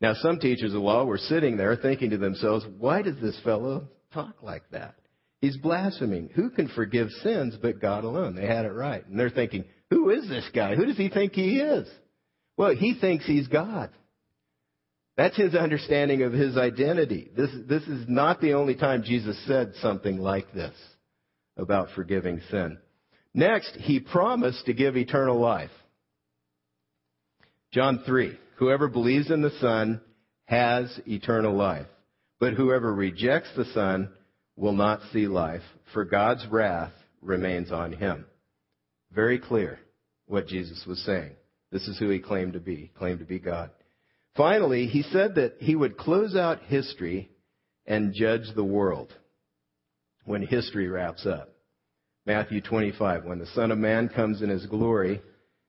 Now, 0.01 0.13
some 0.15 0.39
teachers 0.39 0.73
of 0.73 0.81
law 0.81 1.05
were 1.05 1.17
sitting 1.17 1.57
there 1.57 1.75
thinking 1.75 2.09
to 2.09 2.17
themselves, 2.17 2.65
why 2.77 3.01
does 3.01 3.19
this 3.21 3.39
fellow 3.43 3.87
talk 4.13 4.41
like 4.41 4.63
that? 4.71 4.95
He's 5.41 5.57
blaspheming. 5.57 6.29
Who 6.35 6.51
can 6.51 6.69
forgive 6.69 7.09
sins 7.23 7.55
but 7.59 7.81
God 7.81 8.03
alone? 8.03 8.35
They 8.35 8.45
had 8.45 8.65
it 8.65 8.73
right. 8.73 9.05
And 9.07 9.19
they're 9.19 9.31
thinking, 9.31 9.65
who 9.89 10.11
is 10.11 10.29
this 10.29 10.47
guy? 10.53 10.75
Who 10.75 10.85
does 10.85 10.97
he 10.97 11.09
think 11.09 11.33
he 11.33 11.57
is? 11.57 11.87
Well, 12.57 12.75
he 12.75 12.93
thinks 12.93 13.25
he's 13.25 13.47
God. 13.47 13.89
That's 15.17 15.35
his 15.35 15.55
understanding 15.55 16.21
of 16.21 16.31
his 16.31 16.57
identity. 16.57 17.31
This, 17.35 17.49
this 17.67 17.83
is 17.83 18.05
not 18.07 18.39
the 18.39 18.53
only 18.53 18.75
time 18.75 19.03
Jesus 19.03 19.37
said 19.47 19.73
something 19.81 20.19
like 20.19 20.53
this 20.53 20.75
about 21.57 21.89
forgiving 21.95 22.41
sin. 22.49 22.77
Next, 23.33 23.75
he 23.77 23.99
promised 23.99 24.65
to 24.67 24.73
give 24.73 24.95
eternal 24.95 25.39
life. 25.39 25.71
John 27.73 28.03
3. 28.05 28.37
Whoever 28.57 28.87
believes 28.87 29.31
in 29.31 29.41
the 29.41 29.57
Son 29.59 30.01
has 30.45 30.99
eternal 31.07 31.55
life. 31.55 31.87
But 32.39 32.53
whoever 32.53 32.93
rejects 32.93 33.49
the 33.55 33.65
Son 33.65 34.11
will 34.55 34.73
not 34.73 35.01
see 35.11 35.27
life, 35.27 35.61
for 35.93 36.05
God's 36.05 36.45
wrath 36.47 36.93
remains 37.21 37.71
on 37.71 37.93
him. 37.93 38.25
Very 39.13 39.39
clear 39.39 39.79
what 40.27 40.47
Jesus 40.47 40.83
was 40.87 41.03
saying. 41.05 41.31
This 41.71 41.87
is 41.87 41.97
who 41.97 42.09
he 42.09 42.19
claimed 42.19 42.53
to 42.53 42.59
be, 42.59 42.91
claimed 42.97 43.19
to 43.19 43.25
be 43.25 43.39
God. 43.39 43.71
Finally, 44.35 44.87
he 44.87 45.03
said 45.03 45.35
that 45.35 45.55
he 45.59 45.75
would 45.75 45.97
close 45.97 46.35
out 46.35 46.61
history 46.63 47.29
and 47.85 48.13
judge 48.13 48.53
the 48.55 48.63
world 48.63 49.13
when 50.25 50.41
history 50.41 50.87
wraps 50.87 51.25
up. 51.25 51.49
Matthew 52.25 52.61
25, 52.61 53.25
when 53.25 53.39
the 53.39 53.47
Son 53.47 53.71
of 53.71 53.77
Man 53.77 54.07
comes 54.07 54.41
in 54.41 54.49
his 54.49 54.65
glory 54.67 55.21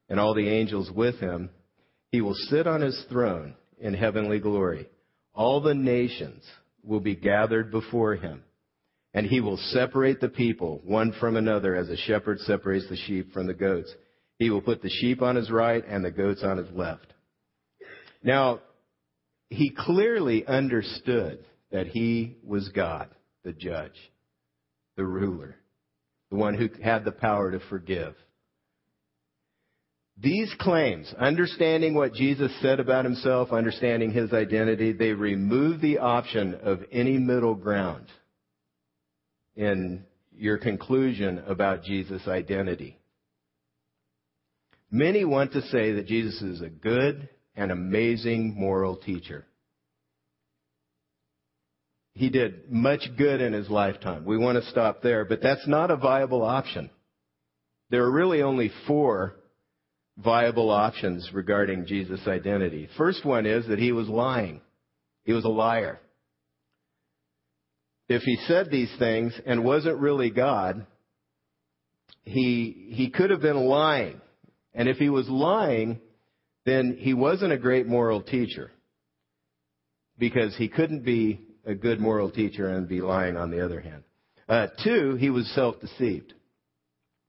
and 0.09 0.21
all 0.21 0.35
the 0.35 0.49
angels 0.49 0.91
with 0.91 1.19
him, 1.19 1.51
he 2.11 2.21
will 2.21 2.35
sit 2.35 2.67
on 2.67 2.83
his 2.83 3.05
throne 3.09 3.55
in 3.81 3.95
heavenly 3.95 4.39
glory. 4.39 4.87
All 5.35 5.61
the 5.61 5.75
nations 5.75 6.45
will 6.85 7.01
be 7.01 7.17
gathered 7.17 7.71
before 7.71 8.17
him, 8.17 8.43
and 9.15 9.27
he 9.27 9.41
will 9.41 9.59
separate 9.59 10.21
the 10.21 10.29
people 10.29 10.81
one 10.85 11.13
from 11.21 11.37
another 11.37 11.77
as 11.77 11.89
a 11.89 11.97
shepherd 11.97 12.39
separates 12.41 12.89
the 12.89 12.97
sheep 12.97 13.33
from 13.33 13.47
the 13.47 13.55
goats. 13.55 13.93
He 14.39 14.51
will 14.51 14.63
put 14.63 14.83
the 14.83 14.91
sheep 14.91 15.23
on 15.23 15.37
his 15.37 15.51
right 15.51 15.85
and 15.87 16.05
the 16.05 16.11
goats 16.11 16.43
on 16.43 16.57
his 16.57 16.71
left. 16.73 17.07
Now, 18.23 18.61
he 19.51 19.71
clearly 19.77 20.47
understood 20.47 21.45
that 21.71 21.89
he 21.89 22.37
was 22.43 22.69
God, 22.71 23.09
the 23.45 23.53
judge, 23.53 23.93
the 24.97 25.05
ruler, 25.05 25.57
the 26.31 26.37
one 26.37 26.55
who 26.55 26.69
had 26.83 27.05
the 27.05 27.13
power 27.13 27.51
to 27.51 27.61
forgive. 27.69 28.15
These 30.19 30.55
claims, 30.59 31.13
understanding 31.19 31.95
what 31.95 32.15
Jesus 32.15 32.53
said 32.61 32.81
about 32.81 33.05
himself, 33.05 33.53
understanding 33.53 34.13
his 34.13 34.33
identity, 34.33 34.93
they 34.93 35.13
remove 35.13 35.81
the 35.81 35.99
option 35.99 36.55
of 36.63 36.81
any 36.93 37.19
middle 37.19 37.55
ground 37.55 38.07
in 39.57 40.05
your 40.37 40.59
conclusion 40.59 41.43
about 41.47 41.85
Jesus' 41.85 42.27
identity. 42.27 42.99
Many 44.91 45.25
want 45.25 45.53
to 45.53 45.63
say 45.63 45.93
that 45.93 46.07
Jesus 46.07 46.41
is 46.43 46.61
a 46.61 46.69
good 46.69 47.29
and 47.57 47.71
amazing 47.71 48.55
moral 48.55 48.97
teacher. 48.97 49.47
He 52.15 52.29
did 52.29 52.71
much 52.71 53.03
good 53.17 53.41
in 53.41 53.55
his 53.55 53.71
lifetime. 53.71 54.27
We 54.27 54.37
want 54.37 54.63
to 54.63 54.71
stop 54.71 55.03
there, 55.03 55.25
but 55.25 55.41
that's 55.43 55.67
not 55.67 55.91
a 55.91 55.97
viable 55.97 56.43
option. 56.43 56.91
There 57.91 58.05
are 58.05 58.11
really 58.11 58.43
only 58.43 58.71
four 58.87 59.37
viable 60.19 60.71
options 60.71 61.31
regarding 61.33 61.87
Jesus' 61.87 62.27
identity. 62.27 62.89
First 62.99 63.25
one 63.25 63.47
is 63.47 63.67
that 63.69 63.79
he 63.79 63.93
was 63.93 64.09
lying. 64.09 64.61
He 65.25 65.33
was 65.33 65.45
a 65.45 65.49
liar. 65.49 66.01
If 68.13 68.23
he 68.23 68.37
said 68.47 68.71
these 68.71 68.93
things 68.99 69.33
and 69.47 69.65
wasn't 69.65 69.99
really 69.99 70.31
God, 70.31 70.87
he, 72.25 72.91
he 72.91 73.11
could 73.11 73.31
have 73.31 73.41
been 73.41 73.65
lying. 73.67 74.21
And 74.75 74.89
if 74.89 74.97
he 74.97 75.09
was 75.09 75.29
lying, 75.29 76.01
then 76.65 76.97
he 76.99 77.15
wasn't 77.15 77.53
a 77.53 77.59
great 77.59 77.87
moral 77.87 78.23
teacher. 78.23 78.71
Because 80.19 80.55
he 80.57 80.69
couldn't 80.69 81.05
be 81.05 81.41
a 81.65 81.75
good 81.75 82.01
moral 82.01 82.31
teacher 82.31 82.69
and 82.69 82.89
be 82.89 83.01
lying 83.01 83.37
on 83.37 83.51
the 83.51 83.65
other 83.65 83.81
hand. 83.81 84.05
Uh, 84.49 84.67
two, 84.85 85.17
he 85.17 85.31
was 85.31 85.47
self-deceived. 85.55 86.35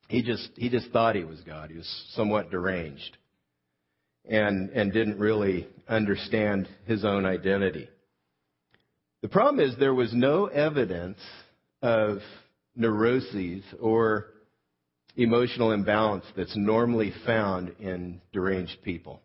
He 0.10 0.22
just 0.22 0.50
he 0.56 0.70
just 0.70 0.92
thought 0.92 1.16
he 1.16 1.24
was 1.24 1.40
God. 1.42 1.70
He 1.72 1.78
was 1.78 2.06
somewhat 2.14 2.52
deranged, 2.52 3.18
and 4.26 4.70
and 4.72 4.92
didn't 4.92 5.18
really 5.18 5.68
understand 5.88 6.68
his 6.86 7.06
own 7.06 7.26
identity. 7.26 7.88
The 9.24 9.30
problem 9.30 9.66
is 9.66 9.78
there 9.78 9.94
was 9.94 10.14
no 10.14 10.48
evidence 10.48 11.18
of 11.82 12.18
neuroses 12.76 13.64
or 13.80 14.28
emotional 15.16 15.72
imbalance 15.72 16.26
that's 16.36 16.58
normally 16.58 17.14
found 17.26 17.74
in 17.80 18.20
deranged 18.34 18.80
people. 18.84 19.22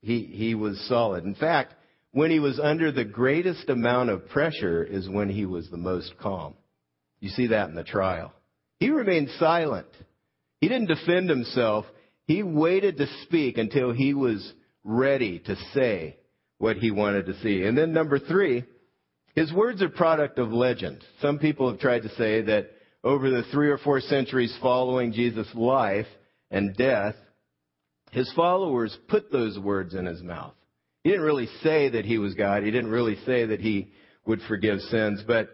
He 0.00 0.22
he 0.22 0.54
was 0.54 0.80
solid. 0.88 1.24
In 1.24 1.34
fact, 1.34 1.74
when 2.12 2.30
he 2.30 2.40
was 2.40 2.58
under 2.58 2.90
the 2.90 3.04
greatest 3.04 3.68
amount 3.68 4.08
of 4.08 4.30
pressure 4.30 4.82
is 4.82 5.06
when 5.06 5.28
he 5.28 5.44
was 5.44 5.68
the 5.68 5.76
most 5.76 6.14
calm. 6.18 6.54
You 7.20 7.28
see 7.28 7.48
that 7.48 7.68
in 7.68 7.74
the 7.74 7.84
trial. 7.84 8.32
He 8.80 8.88
remained 8.88 9.28
silent. 9.38 9.86
He 10.62 10.68
didn't 10.68 10.88
defend 10.88 11.28
himself. 11.28 11.84
He 12.26 12.42
waited 12.42 12.96
to 12.96 13.06
speak 13.24 13.58
until 13.58 13.92
he 13.92 14.14
was 14.14 14.50
ready 14.82 15.40
to 15.40 15.56
say 15.74 16.16
what 16.62 16.76
he 16.76 16.92
wanted 16.92 17.26
to 17.26 17.36
see. 17.40 17.64
And 17.64 17.76
then 17.76 17.92
number 17.92 18.20
three, 18.20 18.62
his 19.34 19.52
words 19.52 19.82
are 19.82 19.88
product 19.88 20.38
of 20.38 20.52
legend. 20.52 21.02
Some 21.20 21.40
people 21.40 21.68
have 21.68 21.80
tried 21.80 22.04
to 22.04 22.08
say 22.10 22.42
that 22.42 22.70
over 23.02 23.30
the 23.30 23.42
three 23.50 23.68
or 23.68 23.78
four 23.78 23.98
centuries 23.98 24.56
following 24.62 25.12
Jesus' 25.12 25.52
life 25.56 26.06
and 26.52 26.76
death, 26.76 27.16
his 28.12 28.32
followers 28.36 28.96
put 29.08 29.32
those 29.32 29.58
words 29.58 29.94
in 29.94 30.06
his 30.06 30.22
mouth. 30.22 30.54
He 31.02 31.10
didn't 31.10 31.24
really 31.24 31.48
say 31.64 31.88
that 31.88 32.04
he 32.04 32.18
was 32.18 32.34
God. 32.34 32.62
He 32.62 32.70
didn't 32.70 32.92
really 32.92 33.16
say 33.26 33.44
that 33.46 33.58
he 33.58 33.90
would 34.24 34.40
forgive 34.46 34.78
sins, 34.82 35.24
but 35.26 35.48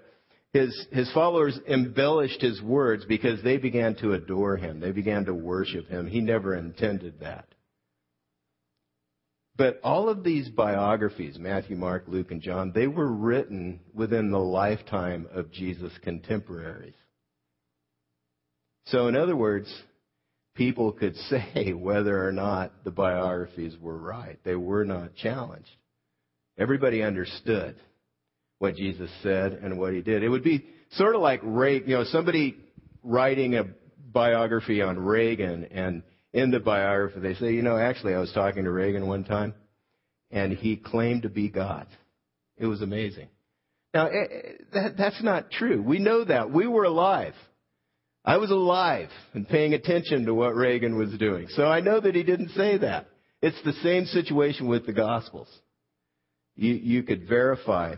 his, 0.52 0.88
his 0.92 1.10
followers 1.14 1.58
embellished 1.66 2.42
his 2.42 2.60
words 2.60 3.06
because 3.06 3.42
they 3.42 3.56
began 3.56 3.94
to 4.02 4.12
adore 4.12 4.58
him. 4.58 4.78
They 4.78 4.92
began 4.92 5.24
to 5.24 5.32
worship 5.32 5.88
him. 5.88 6.06
He 6.06 6.20
never 6.20 6.54
intended 6.54 7.20
that. 7.20 7.46
But 9.58 9.80
all 9.82 10.08
of 10.08 10.22
these 10.22 10.48
biographies, 10.48 11.36
Matthew, 11.36 11.74
Mark, 11.74 12.04
Luke, 12.06 12.30
and 12.30 12.40
John, 12.40 12.70
they 12.72 12.86
were 12.86 13.12
written 13.12 13.80
within 13.92 14.30
the 14.30 14.38
lifetime 14.38 15.26
of 15.34 15.50
Jesus' 15.50 15.92
contemporaries. 16.04 16.94
So, 18.86 19.08
in 19.08 19.16
other 19.16 19.34
words, 19.34 19.68
people 20.54 20.92
could 20.92 21.16
say 21.28 21.72
whether 21.72 22.24
or 22.24 22.30
not 22.30 22.84
the 22.84 22.92
biographies 22.92 23.76
were 23.80 23.98
right. 23.98 24.38
They 24.44 24.54
were 24.54 24.84
not 24.84 25.16
challenged. 25.16 25.68
Everybody 26.56 27.02
understood 27.02 27.74
what 28.60 28.76
Jesus 28.76 29.10
said 29.24 29.54
and 29.54 29.76
what 29.76 29.92
he 29.92 30.02
did. 30.02 30.22
It 30.22 30.28
would 30.28 30.44
be 30.44 30.66
sort 30.92 31.16
of 31.16 31.20
like 31.20 31.42
you 31.42 31.82
know, 31.86 32.04
somebody 32.04 32.56
writing 33.02 33.56
a 33.56 33.64
biography 34.12 34.82
on 34.82 34.98
Reagan 35.00 35.64
and 35.64 36.02
in 36.32 36.50
the 36.50 36.60
biography 36.60 37.20
they 37.20 37.34
say, 37.34 37.52
you 37.52 37.62
know, 37.62 37.76
actually 37.76 38.14
I 38.14 38.18
was 38.18 38.32
talking 38.32 38.64
to 38.64 38.70
Reagan 38.70 39.06
one 39.06 39.24
time 39.24 39.54
and 40.30 40.52
he 40.52 40.76
claimed 40.76 41.22
to 41.22 41.28
be 41.28 41.48
God. 41.48 41.86
It 42.56 42.66
was 42.66 42.82
amazing. 42.82 43.28
Now, 43.94 44.08
eh, 44.08 44.12
eh, 44.12 44.52
that, 44.74 44.96
that's 44.98 45.22
not 45.22 45.50
true. 45.50 45.82
We 45.82 45.98
know 45.98 46.24
that. 46.24 46.50
We 46.50 46.66
were 46.66 46.84
alive. 46.84 47.34
I 48.24 48.36
was 48.36 48.50
alive 48.50 49.08
and 49.32 49.48
paying 49.48 49.72
attention 49.72 50.26
to 50.26 50.34
what 50.34 50.54
Reagan 50.54 50.98
was 50.98 51.10
doing. 51.18 51.46
So 51.50 51.64
I 51.64 51.80
know 51.80 51.98
that 51.98 52.14
he 52.14 52.22
didn't 52.22 52.50
say 52.50 52.78
that. 52.78 53.06
It's 53.40 53.60
the 53.64 53.72
same 53.84 54.04
situation 54.06 54.68
with 54.68 54.84
the 54.84 54.92
Gospels. 54.92 55.48
You, 56.56 56.74
you 56.74 57.02
could 57.04 57.28
verify 57.28 57.94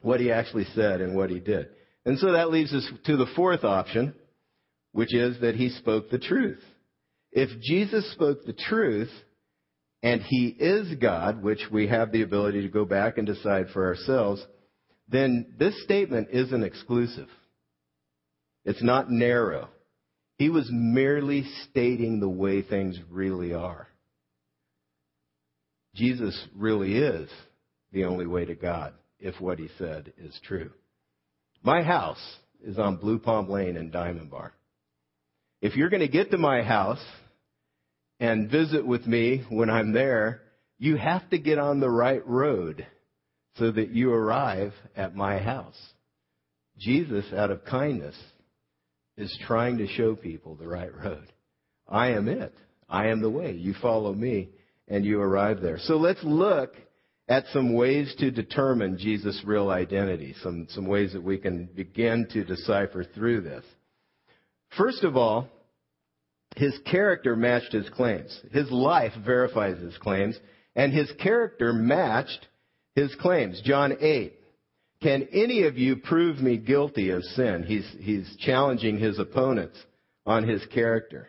what 0.00 0.20
he 0.20 0.30
actually 0.30 0.66
said 0.74 1.00
and 1.00 1.16
what 1.16 1.30
he 1.30 1.40
did. 1.40 1.68
And 2.06 2.18
so 2.18 2.32
that 2.32 2.50
leaves 2.50 2.72
us 2.72 2.88
to 3.06 3.16
the 3.16 3.26
fourth 3.34 3.64
option, 3.64 4.14
which 4.92 5.14
is 5.14 5.40
that 5.40 5.56
he 5.56 5.70
spoke 5.70 6.10
the 6.10 6.18
truth. 6.18 6.62
If 7.34 7.60
Jesus 7.60 8.10
spoke 8.12 8.44
the 8.44 8.54
truth, 8.54 9.10
and 10.04 10.22
he 10.22 10.48
is 10.48 10.94
God, 11.00 11.42
which 11.42 11.62
we 11.72 11.88
have 11.88 12.12
the 12.12 12.22
ability 12.22 12.62
to 12.62 12.68
go 12.68 12.84
back 12.84 13.18
and 13.18 13.26
decide 13.26 13.66
for 13.72 13.86
ourselves, 13.86 14.44
then 15.08 15.54
this 15.58 15.82
statement 15.82 16.28
isn't 16.30 16.62
exclusive. 16.62 17.28
It's 18.64 18.82
not 18.82 19.10
narrow. 19.10 19.68
He 20.38 20.48
was 20.48 20.68
merely 20.70 21.44
stating 21.68 22.20
the 22.20 22.28
way 22.28 22.62
things 22.62 22.98
really 23.10 23.52
are. 23.52 23.88
Jesus 25.94 26.38
really 26.54 26.96
is 26.96 27.28
the 27.92 28.04
only 28.04 28.26
way 28.26 28.44
to 28.44 28.54
God 28.54 28.94
if 29.18 29.40
what 29.40 29.58
he 29.58 29.68
said 29.78 30.12
is 30.18 30.38
true. 30.44 30.70
My 31.62 31.82
house 31.82 32.22
is 32.62 32.78
on 32.78 32.96
Blue 32.96 33.18
Palm 33.18 33.48
Lane 33.48 33.76
in 33.76 33.90
Diamond 33.90 34.30
Bar. 34.30 34.52
If 35.62 35.76
you're 35.76 35.90
going 35.90 36.00
to 36.00 36.08
get 36.08 36.30
to 36.30 36.38
my 36.38 36.62
house 36.62 37.02
and 38.20 38.50
visit 38.50 38.86
with 38.86 39.06
me 39.06 39.44
when 39.48 39.70
I'm 39.70 39.92
there, 39.92 40.42
you 40.78 40.96
have 40.96 41.28
to 41.30 41.38
get 41.38 41.58
on 41.58 41.80
the 41.80 41.90
right 41.90 42.26
road 42.26 42.86
so 43.56 43.70
that 43.70 43.90
you 43.90 44.12
arrive 44.12 44.72
at 44.96 45.14
my 45.14 45.38
house. 45.38 45.80
Jesus, 46.78 47.24
out 47.32 47.50
of 47.50 47.64
kindness, 47.64 48.16
is 49.16 49.36
trying 49.46 49.78
to 49.78 49.86
show 49.86 50.16
people 50.16 50.56
the 50.56 50.66
right 50.66 50.94
road. 50.94 51.26
I 51.88 52.10
am 52.10 52.28
it. 52.28 52.54
I 52.88 53.08
am 53.08 53.22
the 53.22 53.30
way. 53.30 53.52
You 53.52 53.74
follow 53.80 54.12
me 54.12 54.50
and 54.88 55.04
you 55.04 55.20
arrive 55.20 55.60
there. 55.60 55.78
So 55.78 55.96
let's 55.96 56.22
look 56.22 56.74
at 57.28 57.46
some 57.52 57.74
ways 57.74 58.14
to 58.18 58.30
determine 58.30 58.98
Jesus' 58.98 59.40
real 59.44 59.70
identity, 59.70 60.34
some, 60.42 60.66
some 60.70 60.86
ways 60.86 61.12
that 61.12 61.22
we 61.22 61.38
can 61.38 61.66
begin 61.66 62.26
to 62.32 62.44
decipher 62.44 63.04
through 63.04 63.42
this. 63.42 63.64
First 64.76 65.04
of 65.04 65.16
all, 65.16 65.48
his 66.54 66.78
character 66.90 67.36
matched 67.36 67.72
his 67.72 67.88
claims. 67.90 68.40
His 68.52 68.70
life 68.70 69.12
verifies 69.24 69.78
his 69.78 69.96
claims, 69.98 70.38
and 70.76 70.92
his 70.92 71.10
character 71.20 71.72
matched 71.72 72.46
his 72.94 73.14
claims. 73.16 73.60
John 73.64 73.96
8. 74.00 74.34
Can 75.02 75.28
any 75.32 75.64
of 75.64 75.76
you 75.76 75.96
prove 75.96 76.38
me 76.38 76.56
guilty 76.56 77.10
of 77.10 77.22
sin? 77.24 77.64
He's, 77.66 77.86
he's 77.98 78.36
challenging 78.40 78.98
his 78.98 79.18
opponents 79.18 79.78
on 80.24 80.48
his 80.48 80.64
character. 80.66 81.28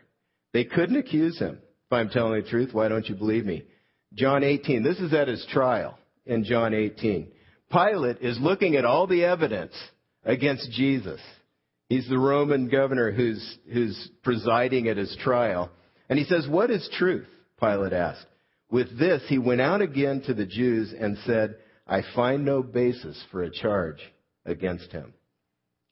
They 0.53 0.63
couldn't 0.63 0.97
accuse 0.97 1.37
him. 1.37 1.59
If 1.87 1.93
I'm 1.93 2.09
telling 2.09 2.41
the 2.41 2.49
truth, 2.49 2.69
why 2.73 2.87
don't 2.87 3.07
you 3.09 3.15
believe 3.15 3.45
me? 3.45 3.65
John 4.13 4.43
18. 4.43 4.83
This 4.83 4.99
is 4.99 5.13
at 5.13 5.27
his 5.27 5.45
trial 5.51 5.97
in 6.25 6.45
John 6.45 6.73
18. 6.73 7.27
Pilate 7.71 8.21
is 8.21 8.39
looking 8.39 8.75
at 8.75 8.85
all 8.85 9.07
the 9.07 9.25
evidence 9.25 9.73
against 10.23 10.71
Jesus. 10.71 11.19
He's 11.95 12.09
the 12.09 12.19
Roman 12.19 12.67
governor 12.67 13.09
who's, 13.09 13.57
who's 13.71 14.09
presiding 14.21 14.89
at 14.89 14.97
his 14.97 15.15
trial. 15.23 15.71
And 16.09 16.19
he 16.19 16.25
says, 16.25 16.45
What 16.45 16.69
is 16.69 16.89
truth? 16.97 17.25
Pilate 17.57 17.93
asked. 17.93 18.25
With 18.69 18.99
this, 18.99 19.21
he 19.29 19.37
went 19.37 19.61
out 19.61 19.79
again 19.79 20.21
to 20.27 20.33
the 20.33 20.45
Jews 20.45 20.93
and 20.99 21.17
said, 21.25 21.55
I 21.87 22.01
find 22.13 22.43
no 22.43 22.61
basis 22.61 23.23
for 23.31 23.43
a 23.43 23.49
charge 23.49 23.99
against 24.45 24.91
him. 24.91 25.13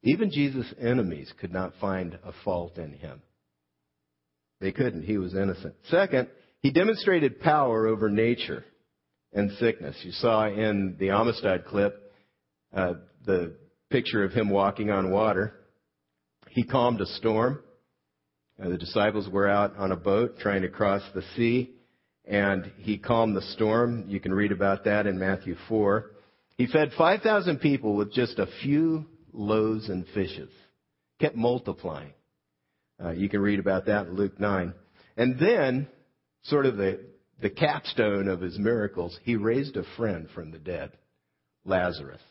Even 0.03 0.29
Jesus' 0.29 0.73
enemies 0.77 1.31
could 1.39 1.53
not 1.53 1.71
find 1.79 2.19
a 2.25 2.33
fault 2.43 2.77
in 2.77 2.91
him. 2.91 3.21
They 4.59 4.73
couldn't. 4.73 5.03
He 5.03 5.17
was 5.17 5.33
innocent. 5.33 5.75
Second, 5.89 6.27
he 6.59 6.71
demonstrated 6.71 7.39
power 7.39 7.87
over 7.87 8.09
nature 8.09 8.65
and 9.31 9.51
sickness. 9.53 9.95
You 10.03 10.11
saw 10.11 10.47
in 10.47 10.97
the 10.99 11.11
Amistad 11.11 11.63
clip 11.63 12.11
uh, 12.75 12.95
the 13.25 13.55
picture 13.89 14.25
of 14.25 14.33
him 14.33 14.49
walking 14.49 14.89
on 14.89 15.09
water. 15.09 15.53
He 16.53 16.63
calmed 16.63 17.01
a 17.01 17.07
storm. 17.07 17.63
Uh, 18.63 18.69
the 18.69 18.77
disciples 18.77 19.27
were 19.27 19.49
out 19.49 19.75
on 19.75 19.91
a 19.91 19.95
boat 19.95 20.37
trying 20.37 20.61
to 20.61 20.69
cross 20.69 21.01
the 21.15 21.23
sea, 21.35 21.71
and 22.25 22.71
he 22.77 22.99
calmed 22.99 23.35
the 23.35 23.41
storm. 23.41 24.05
You 24.07 24.19
can 24.19 24.31
read 24.31 24.51
about 24.51 24.83
that 24.83 25.07
in 25.07 25.17
Matthew 25.17 25.55
4. 25.67 26.11
He 26.55 26.67
fed 26.67 26.91
5,000 26.95 27.57
people 27.59 27.95
with 27.95 28.13
just 28.13 28.37
a 28.37 28.47
few 28.61 29.07
loaves 29.33 29.89
and 29.89 30.05
fishes, 30.13 30.51
kept 31.19 31.35
multiplying. 31.35 32.13
Uh, 33.03 33.09
you 33.13 33.29
can 33.29 33.41
read 33.41 33.57
about 33.57 33.87
that 33.87 34.05
in 34.05 34.15
Luke 34.15 34.39
9. 34.39 34.75
And 35.17 35.39
then, 35.39 35.87
sort 36.43 36.67
of 36.67 36.77
the, 36.77 36.99
the 37.41 37.49
capstone 37.49 38.27
of 38.27 38.41
his 38.41 38.59
miracles, 38.59 39.17
he 39.23 39.37
raised 39.37 39.75
a 39.75 39.83
friend 39.97 40.27
from 40.35 40.51
the 40.51 40.59
dead, 40.59 40.91
Lazarus. 41.65 42.21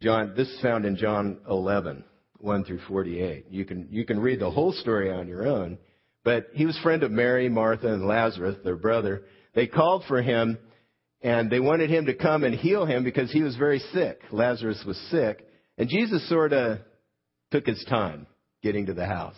John, 0.00 0.34
this 0.36 0.48
is 0.48 0.60
found 0.60 0.84
in 0.84 0.96
John 0.96 1.38
11. 1.48 2.02
1 2.46 2.64
through 2.64 2.80
48. 2.88 3.46
You 3.50 3.64
can, 3.64 3.88
you 3.90 4.06
can 4.06 4.20
read 4.20 4.40
the 4.40 4.50
whole 4.50 4.72
story 4.72 5.10
on 5.10 5.28
your 5.28 5.46
own. 5.46 5.78
But 6.24 6.46
he 6.54 6.64
was 6.64 6.78
friend 6.78 7.02
of 7.02 7.10
Mary, 7.10 7.48
Martha, 7.48 7.92
and 7.92 8.06
Lazarus, 8.06 8.56
their 8.64 8.76
brother. 8.76 9.24
They 9.54 9.66
called 9.66 10.04
for 10.08 10.22
him 10.22 10.58
and 11.20 11.50
they 11.50 11.60
wanted 11.60 11.90
him 11.90 12.06
to 12.06 12.14
come 12.14 12.44
and 12.44 12.54
heal 12.54 12.86
him 12.86 13.04
because 13.04 13.32
he 13.32 13.42
was 13.42 13.56
very 13.56 13.80
sick. 13.92 14.20
Lazarus 14.30 14.82
was 14.86 14.96
sick. 15.10 15.46
And 15.76 15.88
Jesus 15.88 16.28
sort 16.28 16.52
of 16.52 16.78
took 17.50 17.66
his 17.66 17.84
time 17.88 18.26
getting 18.62 18.86
to 18.86 18.94
the 18.94 19.06
house. 19.06 19.36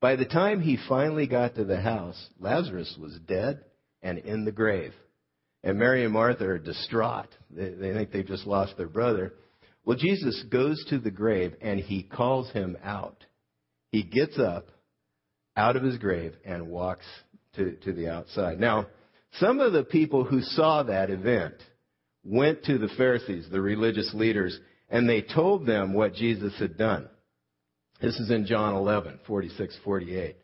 By 0.00 0.16
the 0.16 0.24
time 0.24 0.60
he 0.60 0.78
finally 0.88 1.26
got 1.26 1.56
to 1.56 1.64
the 1.64 1.80
house, 1.80 2.18
Lazarus 2.38 2.96
was 3.00 3.18
dead 3.26 3.60
and 4.02 4.18
in 4.18 4.44
the 4.44 4.52
grave. 4.52 4.92
And 5.62 5.78
Mary 5.78 6.04
and 6.04 6.12
Martha 6.12 6.46
are 6.46 6.58
distraught. 6.58 7.28
They, 7.50 7.70
they 7.70 7.92
think 7.92 8.12
they've 8.12 8.26
just 8.26 8.46
lost 8.46 8.76
their 8.76 8.88
brother. 8.88 9.34
Well, 9.84 9.96
Jesus 9.96 10.44
goes 10.50 10.84
to 10.90 10.98
the 10.98 11.10
grave 11.10 11.54
and 11.60 11.80
he 11.80 12.02
calls 12.02 12.50
him 12.52 12.76
out. 12.82 13.24
He 13.92 14.02
gets 14.02 14.38
up 14.38 14.68
out 15.56 15.76
of 15.76 15.82
his 15.82 15.98
grave 15.98 16.34
and 16.44 16.68
walks 16.68 17.06
to, 17.56 17.76
to 17.76 17.92
the 17.92 18.08
outside. 18.08 18.60
Now, 18.60 18.86
some 19.34 19.60
of 19.60 19.72
the 19.72 19.84
people 19.84 20.24
who 20.24 20.42
saw 20.42 20.82
that 20.84 21.10
event 21.10 21.54
went 22.24 22.64
to 22.64 22.78
the 22.78 22.90
Pharisees, 22.96 23.48
the 23.50 23.60
religious 23.60 24.12
leaders, 24.14 24.58
and 24.88 25.08
they 25.08 25.22
told 25.22 25.66
them 25.66 25.92
what 25.94 26.14
Jesus 26.14 26.58
had 26.58 26.76
done. 26.76 27.08
This 28.00 28.18
is 28.18 28.30
in 28.30 28.46
John 28.46 28.74
11, 28.74 29.20
46, 29.26 29.76
48. 29.84 30.36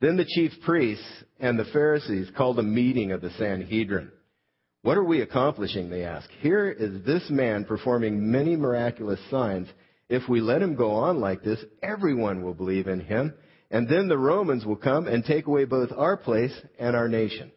Then 0.00 0.16
the 0.16 0.24
chief 0.24 0.52
priests 0.64 1.06
and 1.40 1.58
the 1.58 1.64
Pharisees 1.66 2.30
called 2.36 2.58
a 2.58 2.62
meeting 2.62 3.12
of 3.12 3.20
the 3.20 3.30
Sanhedrin. 3.30 4.10
What 4.84 4.98
are 4.98 5.04
we 5.04 5.22
accomplishing? 5.22 5.88
They 5.88 6.04
ask. 6.04 6.28
Here 6.40 6.68
is 6.68 7.06
this 7.06 7.24
man 7.30 7.64
performing 7.64 8.30
many 8.30 8.54
miraculous 8.54 9.18
signs. 9.30 9.66
If 10.10 10.28
we 10.28 10.42
let 10.42 10.60
him 10.60 10.74
go 10.74 10.90
on 10.90 11.20
like 11.20 11.42
this, 11.42 11.58
everyone 11.82 12.42
will 12.42 12.52
believe 12.52 12.86
in 12.86 13.00
him, 13.00 13.32
and 13.70 13.88
then 13.88 14.08
the 14.08 14.18
Romans 14.18 14.66
will 14.66 14.76
come 14.76 15.06
and 15.06 15.24
take 15.24 15.46
away 15.46 15.64
both 15.64 15.88
our 15.96 16.18
place 16.18 16.52
and 16.78 16.94
our 16.94 17.08
nation. 17.08 17.50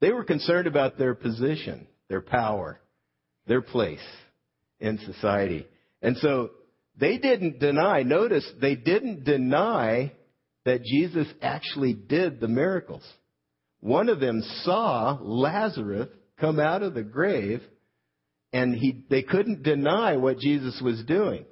They 0.00 0.10
were 0.10 0.24
concerned 0.24 0.66
about 0.66 0.96
their 0.96 1.14
position, 1.14 1.86
their 2.08 2.22
power, 2.22 2.80
their 3.46 3.60
place 3.60 4.00
in 4.80 4.98
society. 5.00 5.66
And 6.00 6.16
so 6.16 6.48
they 6.96 7.18
didn't 7.18 7.60
deny, 7.60 8.04
notice, 8.04 8.50
they 8.58 8.74
didn't 8.74 9.24
deny 9.24 10.12
that 10.64 10.82
Jesus 10.82 11.26
actually 11.42 11.92
did 11.92 12.40
the 12.40 12.48
miracles. 12.48 13.06
One 13.80 14.08
of 14.08 14.18
them 14.18 14.40
saw 14.62 15.18
Lazarus 15.20 16.08
come 16.40 16.58
out 16.60 16.82
of 16.82 16.94
the 16.94 17.02
grave, 17.02 17.62
and 18.52 18.74
he, 18.74 19.04
they 19.10 19.22
couldn't 19.22 19.62
deny 19.62 20.16
what 20.16 20.38
Jesus 20.38 20.80
was 20.82 21.02
doing. 21.04 21.44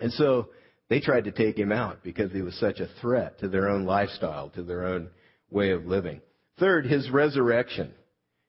And 0.00 0.12
so 0.12 0.48
they 0.88 1.00
tried 1.00 1.24
to 1.24 1.32
take 1.32 1.58
him 1.58 1.72
out 1.72 2.02
because 2.02 2.32
he 2.32 2.42
was 2.42 2.54
such 2.58 2.80
a 2.80 2.88
threat 3.00 3.38
to 3.40 3.48
their 3.48 3.68
own 3.68 3.84
lifestyle, 3.84 4.50
to 4.50 4.62
their 4.62 4.86
own 4.86 5.08
way 5.50 5.70
of 5.70 5.86
living. 5.86 6.20
Third, 6.58 6.86
his 6.86 7.10
resurrection. 7.10 7.92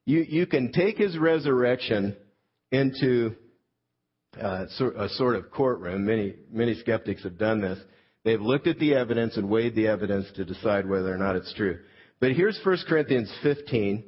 You, 0.05 0.25
you 0.27 0.45
can 0.45 0.71
take 0.71 0.97
his 0.97 1.17
resurrection 1.17 2.15
into 2.71 3.35
uh, 4.41 4.65
a 4.97 5.09
sort 5.09 5.35
of 5.35 5.49
courtroom. 5.51 6.05
Many, 6.05 6.35
many 6.51 6.75
skeptics 6.75 7.23
have 7.23 7.37
done 7.37 7.61
this. 7.61 7.79
They've 8.23 8.41
looked 8.41 8.67
at 8.67 8.79
the 8.79 8.95
evidence 8.95 9.37
and 9.37 9.49
weighed 9.49 9.75
the 9.75 9.87
evidence 9.87 10.27
to 10.35 10.45
decide 10.45 10.89
whether 10.89 11.13
or 11.13 11.17
not 11.17 11.35
it's 11.35 11.53
true. 11.53 11.79
But 12.19 12.31
here's 12.31 12.59
1 12.63 12.77
Corinthians 12.87 13.31
15, 13.43 14.03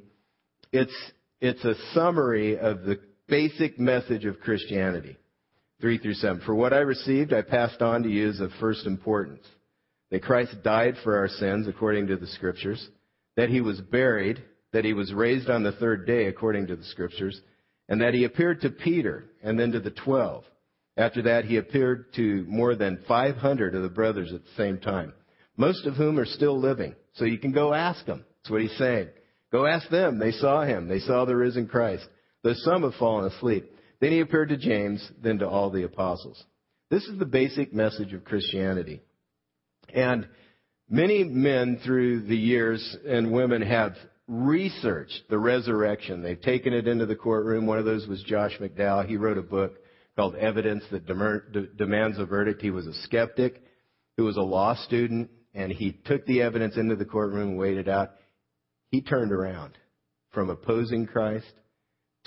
it's, 0.72 0.96
it's 1.42 1.64
a 1.64 1.76
summary 1.94 2.58
of 2.58 2.84
the 2.84 3.00
basic 3.28 3.80
message 3.80 4.26
of 4.26 4.40
Christianity. 4.40 5.18
3 5.82 6.00
through 6.00 6.16
7. 6.16 6.42
For 6.46 6.56
what 6.56 6.74
I 6.74 6.80
received, 6.80 7.34
I 7.34 7.42
passed 7.42 7.82
on 7.82 8.04
to 8.04 8.10
you 8.10 8.30
as 8.30 8.40
of 8.40 8.52
first 8.60 8.86
importance. 8.88 9.46
That 10.10 10.24
Christ 10.24 10.56
died 10.64 10.96
for 11.04 11.18
our 11.18 11.28
sins 11.28 11.68
according 11.68 12.08
to 12.08 12.16
the 12.16 12.28
scriptures, 12.28 12.88
that 13.36 13.50
he 13.50 13.62
was 13.62 13.80
buried, 13.82 14.42
that 14.72 14.86
he 14.86 14.94
was 14.94 15.14
raised 15.14 15.50
on 15.50 15.64
the 15.64 15.74
third 15.74 16.08
day 16.08 16.28
according 16.28 16.68
to 16.68 16.76
the 16.76 16.86
scriptures, 16.86 17.40
and 17.90 18.02
that 18.02 18.14
he 18.14 18.24
appeared 18.24 18.62
to 18.62 18.70
Peter 18.70 19.26
and 19.44 19.60
then 19.60 19.72
to 19.74 19.80
the 19.80 19.92
twelve. 19.92 20.44
After 20.96 21.22
that, 21.24 21.46
he 21.46 21.58
appeared 21.58 22.14
to 22.16 22.44
more 22.48 22.76
than 22.76 23.04
500 23.08 23.76
of 23.76 23.84
the 23.84 23.90
brothers 23.90 24.34
at 24.34 24.44
the 24.44 24.52
same 24.58 24.80
time, 24.80 25.14
most 25.56 25.86
of 25.86 25.94
whom 25.94 26.20
are 26.20 26.26
still 26.26 26.60
living. 26.60 26.96
So 27.14 27.26
you 27.26 27.38
can 27.38 27.52
go 27.52 27.74
ask 27.74 28.06
them. 28.06 28.26
That's 28.38 28.50
what 28.50 28.62
he's 28.62 28.78
saying. 28.78 29.10
Go 29.52 29.66
ask 29.66 29.90
them. 29.90 30.20
They 30.20 30.32
saw 30.32 30.64
him. 30.64 30.88
They 30.88 31.00
saw 31.00 31.26
the 31.26 31.36
risen 31.36 31.68
Christ. 31.68 32.08
Though 32.44 32.54
some 32.54 32.84
have 32.84 32.96
fallen 32.96 33.32
asleep. 33.32 33.72
Then 34.00 34.12
he 34.12 34.20
appeared 34.20 34.50
to 34.50 34.58
James, 34.58 35.10
then 35.22 35.40
to 35.40 35.48
all 35.48 35.70
the 35.70 35.84
apostles. 35.84 36.44
This 36.90 37.04
is 37.06 37.18
the 37.18 37.26
basic 37.26 37.74
message 37.74 38.14
of 38.14 38.24
Christianity. 38.24 39.02
And 39.94 40.28
many 40.90 41.24
men 41.24 41.80
through 41.84 42.28
the 42.28 42.38
years 42.38 42.98
and 43.08 43.32
women 43.32 43.62
have 43.62 43.94
researched 44.28 45.24
the 45.30 45.40
resurrection. 45.40 46.22
They've 46.22 46.40
taken 46.40 46.74
it 46.74 46.88
into 46.88 47.06
the 47.06 47.16
courtroom. 47.16 47.66
One 47.66 47.80
of 47.80 47.86
those 47.86 48.08
was 48.08 48.22
Josh 48.24 48.58
McDowell. 48.60 49.08
He 49.08 49.18
wrote 49.18 49.38
a 49.38 49.42
book 49.44 49.80
called 50.16 50.36
Evidence 50.36 50.84
That 50.92 51.06
Demands 51.78 52.20
a 52.20 52.26
Verdict. 52.26 52.62
He 52.62 52.72
was 52.72 52.88
a 52.88 52.94
skeptic 53.04 53.64
who 54.18 54.26
was 54.26 54.38
a 54.38 54.42
law 54.42 54.76
student, 54.76 55.30
and 55.54 55.72
he 55.72 55.94
took 56.06 56.26
the 56.26 56.42
evidence 56.42 56.76
into 56.76 56.96
the 56.96 57.06
courtroom 57.06 57.50
and 57.50 57.58
weighed 57.58 57.78
it 57.78 57.88
out. 57.88 58.12
He 58.92 59.02
turned 59.02 59.32
around 59.32 59.78
from 60.32 60.50
opposing 60.50 61.08
Christ 61.08 61.52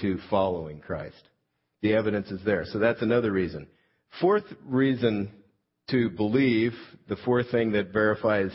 to 0.01 0.19
following 0.29 0.81
Christ. 0.81 1.23
The 1.83 1.95
evidence 1.95 2.31
is 2.31 2.45
there. 2.45 2.65
So 2.67 2.79
that's 2.79 3.03
another 3.03 3.33
reason. 3.33 3.67
Fourth 4.21 4.45
reason 4.65 5.33
to 5.91 6.11
believe, 6.11 6.73
the 7.09 7.17
fourth 7.25 7.51
thing 7.51 7.73
that 7.73 7.93
verifies 7.93 8.53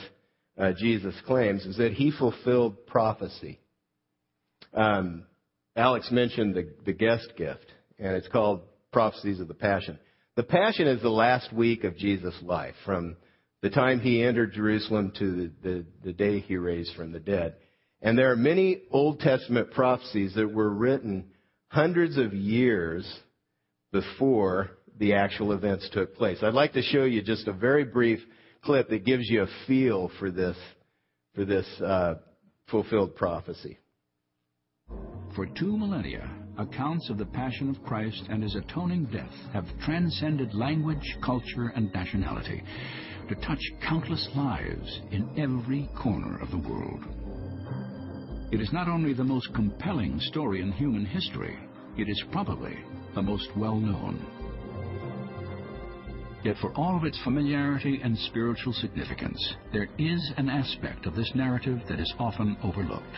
uh, 0.58 0.72
Jesus' 0.78 1.16
claims, 1.26 1.66
is 1.66 1.78
that 1.78 1.94
he 1.94 2.12
fulfilled 2.12 2.86
prophecy. 2.86 3.60
Um, 4.74 5.26
Alex 5.76 6.10
mentioned 6.12 6.56
the, 6.56 6.74
the 6.86 6.94
guest 6.94 7.34
gift, 7.38 7.66
and 8.00 8.16
it's 8.16 8.28
called 8.28 8.62
Prophecies 8.94 9.40
of 9.40 9.48
the 9.48 9.54
Passion. 9.54 10.00
The 10.36 10.44
Passion 10.44 10.88
is 10.88 11.02
the 11.02 11.10
last 11.10 11.52
week 11.52 11.84
of 11.84 11.98
Jesus' 11.98 12.36
life, 12.42 12.76
from 12.86 13.18
the 13.62 13.70
time 13.70 14.00
he 14.00 14.24
entered 14.24 14.54
Jerusalem 14.54 15.12
to 15.20 15.36
the, 15.36 15.52
the, 15.64 15.86
the 16.06 16.14
day 16.14 16.40
he 16.40 16.56
raised 16.56 16.96
from 16.96 17.12
the 17.12 17.20
dead. 17.20 17.56
And 18.02 18.18
there 18.18 18.32
are 18.32 18.36
many 18.36 18.82
Old 18.92 19.20
Testament 19.20 19.72
prophecies 19.72 20.34
that 20.36 20.54
were 20.54 20.70
written 20.70 21.26
hundreds 21.70 22.18
of 22.18 22.34
years 22.34 23.06
before 23.92 24.72
the 25.00 25.14
actual 25.14 25.52
events 25.52 25.90
took 25.92 26.16
place. 26.16 26.40
I'd 26.42 26.54
like 26.54 26.74
to 26.74 26.82
show 26.82 27.04
you 27.04 27.22
just 27.22 27.48
a 27.48 27.54
very 27.54 27.84
brief 27.84 28.20
clip 28.64 28.90
that 28.90 29.06
gives 29.06 29.30
you 29.30 29.44
a 29.44 29.48
feel 29.68 30.12
for 30.20 30.32
this, 30.32 30.58
for 31.34 31.46
this 31.46 31.66
uh, 31.82 32.16
fulfilled 32.70 33.16
prophecy. 33.16 33.78
For 35.36 35.46
two 35.46 35.78
millennia, 35.78 36.30
accounts 36.58 37.10
of 37.10 37.18
the 37.18 37.26
Passion 37.26 37.70
of 37.70 37.84
Christ 37.84 38.24
and 38.30 38.42
his 38.42 38.56
atoning 38.56 39.06
death 39.06 39.34
have 39.54 39.66
transcended 39.84 40.54
language, 40.54 41.18
culture, 41.24 41.74
and 41.76 41.92
nationality 41.94 42.64
to 43.28 43.36
touch 43.36 43.60
countless 43.88 44.28
lives 44.36 45.02
in 45.12 45.30
every 45.38 45.90
corner 46.02 46.40
of 46.42 46.52
the 46.52 46.70
world. 46.70 47.04
It 48.52 48.62
is 48.62 48.72
not 48.72 48.88
only 48.88 49.14
the 49.14 49.24
most 49.24 49.54
compelling 49.54 50.20
story 50.20 50.62
in 50.62 50.72
human 50.72 51.06
history, 51.06 51.58
it 51.98 52.08
is 52.08 52.24
probably 52.32 52.78
the 53.16 53.22
most 53.22 53.50
well 53.58 53.76
known. 53.76 54.24
Yet, 56.44 56.58
for 56.62 56.72
all 56.74 56.96
of 56.96 57.06
its 57.06 57.20
familiarity 57.24 58.02
and 58.04 58.16
spiritual 58.18 58.72
significance, 58.74 59.56
there 59.74 59.88
is 59.98 60.32
an 60.38 60.48
aspect 60.48 61.08
of 61.08 61.16
this 61.16 61.32
narrative 61.34 61.80
that 61.90 62.00
is 62.00 62.14
often 62.20 62.56
overlooked. 62.64 63.16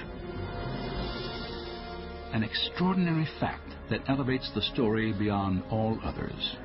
An 2.34 2.42
extraordinary 2.44 3.28
fact 3.40 3.70
that 3.90 4.08
elevates 4.08 4.50
the 4.56 4.62
story 4.62 5.12
beyond 5.12 5.62
all 5.70 6.00
others. 6.04 6.56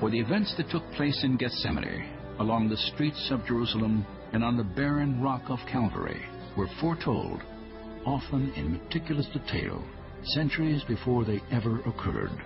For 0.00 0.10
the 0.10 0.18
events 0.18 0.52
that 0.56 0.68
took 0.70 0.82
place 0.92 1.20
in 1.22 1.36
Gethsemane, 1.36 2.08
along 2.40 2.68
the 2.68 2.76
streets 2.76 3.28
of 3.30 3.46
Jerusalem, 3.46 4.04
and 4.32 4.42
on 4.42 4.56
the 4.56 4.64
barren 4.64 5.22
rock 5.22 5.42
of 5.48 5.60
Calvary 5.70 6.22
were 6.56 6.68
foretold, 6.80 7.40
often 8.04 8.52
in 8.54 8.72
meticulous 8.72 9.26
detail, 9.32 9.82
centuries 10.22 10.82
before 10.84 11.24
they 11.24 11.40
ever 11.50 11.80
occurred 11.80 12.42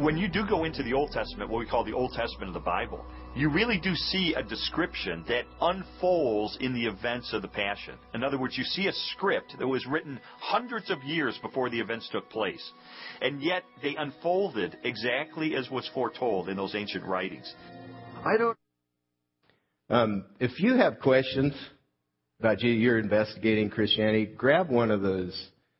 when 0.00 0.16
you 0.16 0.28
do 0.28 0.46
go 0.46 0.64
into 0.64 0.82
the 0.82 0.94
Old 0.94 1.10
Testament, 1.12 1.50
what 1.50 1.58
we 1.58 1.66
call 1.66 1.84
the 1.84 1.92
Old 1.92 2.12
Testament 2.12 2.48
of 2.48 2.54
the 2.54 2.60
Bible, 2.60 3.04
you 3.36 3.50
really 3.50 3.78
do 3.78 3.94
see 3.94 4.34
a 4.34 4.42
description 4.42 5.24
that 5.28 5.44
unfolds 5.60 6.56
in 6.60 6.72
the 6.72 6.86
events 6.86 7.32
of 7.34 7.42
the 7.42 7.48
Passion. 7.48 7.94
In 8.14 8.24
other 8.24 8.38
words, 8.38 8.56
you 8.56 8.64
see 8.64 8.86
a 8.86 8.92
script 8.92 9.56
that 9.58 9.66
was 9.66 9.86
written 9.86 10.18
hundreds 10.38 10.90
of 10.90 11.02
years 11.02 11.38
before 11.42 11.68
the 11.68 11.78
events 11.78 12.08
took 12.10 12.28
place. 12.30 12.72
And 13.20 13.42
yet 13.42 13.62
they 13.82 13.94
unfolded 13.96 14.78
exactly 14.84 15.54
as 15.54 15.70
was 15.70 15.88
foretold 15.92 16.48
in 16.48 16.56
those 16.56 16.74
ancient 16.74 17.04
writings. 17.04 17.52
I 18.24 18.38
don't. 18.38 18.56
Um, 19.90 20.24
if 20.38 20.60
you 20.60 20.76
have 20.76 21.00
questions 21.00 21.52
about 22.40 22.62
you, 22.62 22.72
you're 22.72 22.98
investigating 22.98 23.70
Christianity, 23.70 24.26
grab 24.26 24.68
one 24.70 24.90
of 24.90 25.02
those. 25.02 25.30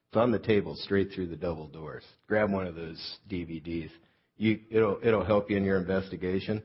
It's 0.08 0.16
on 0.16 0.30
the 0.30 0.38
table 0.38 0.76
straight 0.76 1.10
through 1.12 1.28
the 1.28 1.36
double 1.36 1.68
doors. 1.68 2.04
Grab 2.28 2.52
one 2.52 2.66
of 2.66 2.74
those 2.74 2.98
DVDs 3.28 3.90
you, 4.40 4.58
it'll, 4.70 4.98
it'll 5.02 5.24
help 5.24 5.50
you 5.50 5.58
in 5.58 5.64
your 5.64 5.78
investigation. 5.78 6.62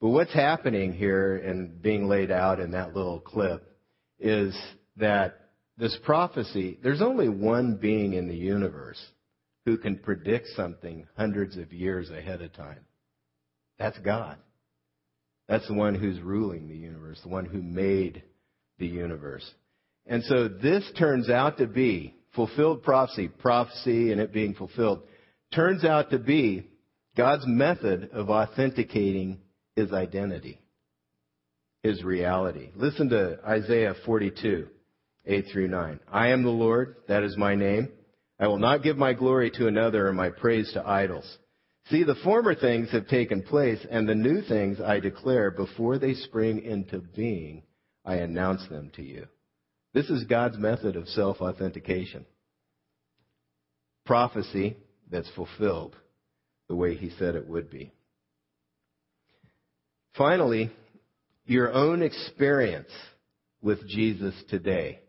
But 0.00 0.10
what's 0.10 0.32
happening 0.32 0.92
here 0.92 1.36
and 1.36 1.82
being 1.82 2.08
laid 2.08 2.30
out 2.30 2.60
in 2.60 2.70
that 2.70 2.94
little 2.94 3.18
clip 3.18 3.76
is 4.20 4.56
that 4.96 5.50
this 5.76 5.98
prophecy, 6.04 6.78
there's 6.80 7.02
only 7.02 7.28
one 7.28 7.76
being 7.76 8.12
in 8.12 8.28
the 8.28 8.36
universe 8.36 9.04
who 9.64 9.78
can 9.78 9.98
predict 9.98 10.46
something 10.54 11.06
hundreds 11.16 11.56
of 11.56 11.72
years 11.72 12.08
ahead 12.10 12.40
of 12.40 12.52
time. 12.52 12.84
That's 13.80 13.98
God. 13.98 14.38
That's 15.48 15.66
the 15.66 15.74
one 15.74 15.96
who's 15.96 16.20
ruling 16.20 16.68
the 16.68 16.76
universe, 16.76 17.18
the 17.22 17.30
one 17.30 17.46
who 17.46 17.60
made 17.60 18.22
the 18.82 18.88
universe. 18.88 19.48
And 20.06 20.24
so 20.24 20.48
this 20.48 20.84
turns 20.98 21.30
out 21.30 21.58
to 21.58 21.68
be 21.68 22.16
fulfilled 22.34 22.82
prophecy, 22.82 23.28
prophecy 23.28 24.10
and 24.10 24.20
it 24.20 24.32
being 24.32 24.54
fulfilled, 24.54 25.02
turns 25.54 25.84
out 25.84 26.10
to 26.10 26.18
be 26.18 26.66
God's 27.16 27.44
method 27.46 28.10
of 28.12 28.28
authenticating 28.28 29.38
his 29.76 29.92
identity, 29.92 30.58
his 31.84 32.02
reality. 32.02 32.70
Listen 32.74 33.08
to 33.10 33.38
Isaiah 33.46 33.94
42, 34.04 34.66
8 35.26 35.44
through 35.52 35.68
9. 35.68 36.00
I 36.10 36.28
am 36.28 36.42
the 36.42 36.50
Lord, 36.50 36.96
that 37.06 37.22
is 37.22 37.36
my 37.36 37.54
name. 37.54 37.88
I 38.40 38.48
will 38.48 38.58
not 38.58 38.82
give 38.82 38.96
my 38.96 39.12
glory 39.12 39.52
to 39.52 39.68
another 39.68 40.08
or 40.08 40.12
my 40.12 40.30
praise 40.30 40.72
to 40.72 40.84
idols. 40.84 41.38
See, 41.88 42.02
the 42.02 42.16
former 42.24 42.56
things 42.56 42.90
have 42.90 43.06
taken 43.06 43.42
place, 43.42 43.84
and 43.88 44.08
the 44.08 44.14
new 44.16 44.42
things 44.42 44.80
I 44.80 44.98
declare 44.98 45.52
before 45.52 45.98
they 45.98 46.14
spring 46.14 46.62
into 46.64 46.98
being, 46.98 47.62
I 48.04 48.16
announce 48.16 48.66
them 48.68 48.90
to 48.96 49.02
you. 49.02 49.26
This 49.94 50.08
is 50.10 50.24
God's 50.24 50.58
method 50.58 50.96
of 50.96 51.08
self 51.08 51.40
authentication. 51.40 52.24
Prophecy 54.04 54.76
that's 55.10 55.30
fulfilled 55.36 55.94
the 56.68 56.74
way 56.74 56.96
he 56.96 57.10
said 57.18 57.34
it 57.34 57.46
would 57.46 57.70
be. 57.70 57.92
Finally, 60.16 60.70
your 61.46 61.72
own 61.72 62.02
experience 62.02 62.90
with 63.60 63.86
Jesus 63.88 64.34
today 64.48 65.00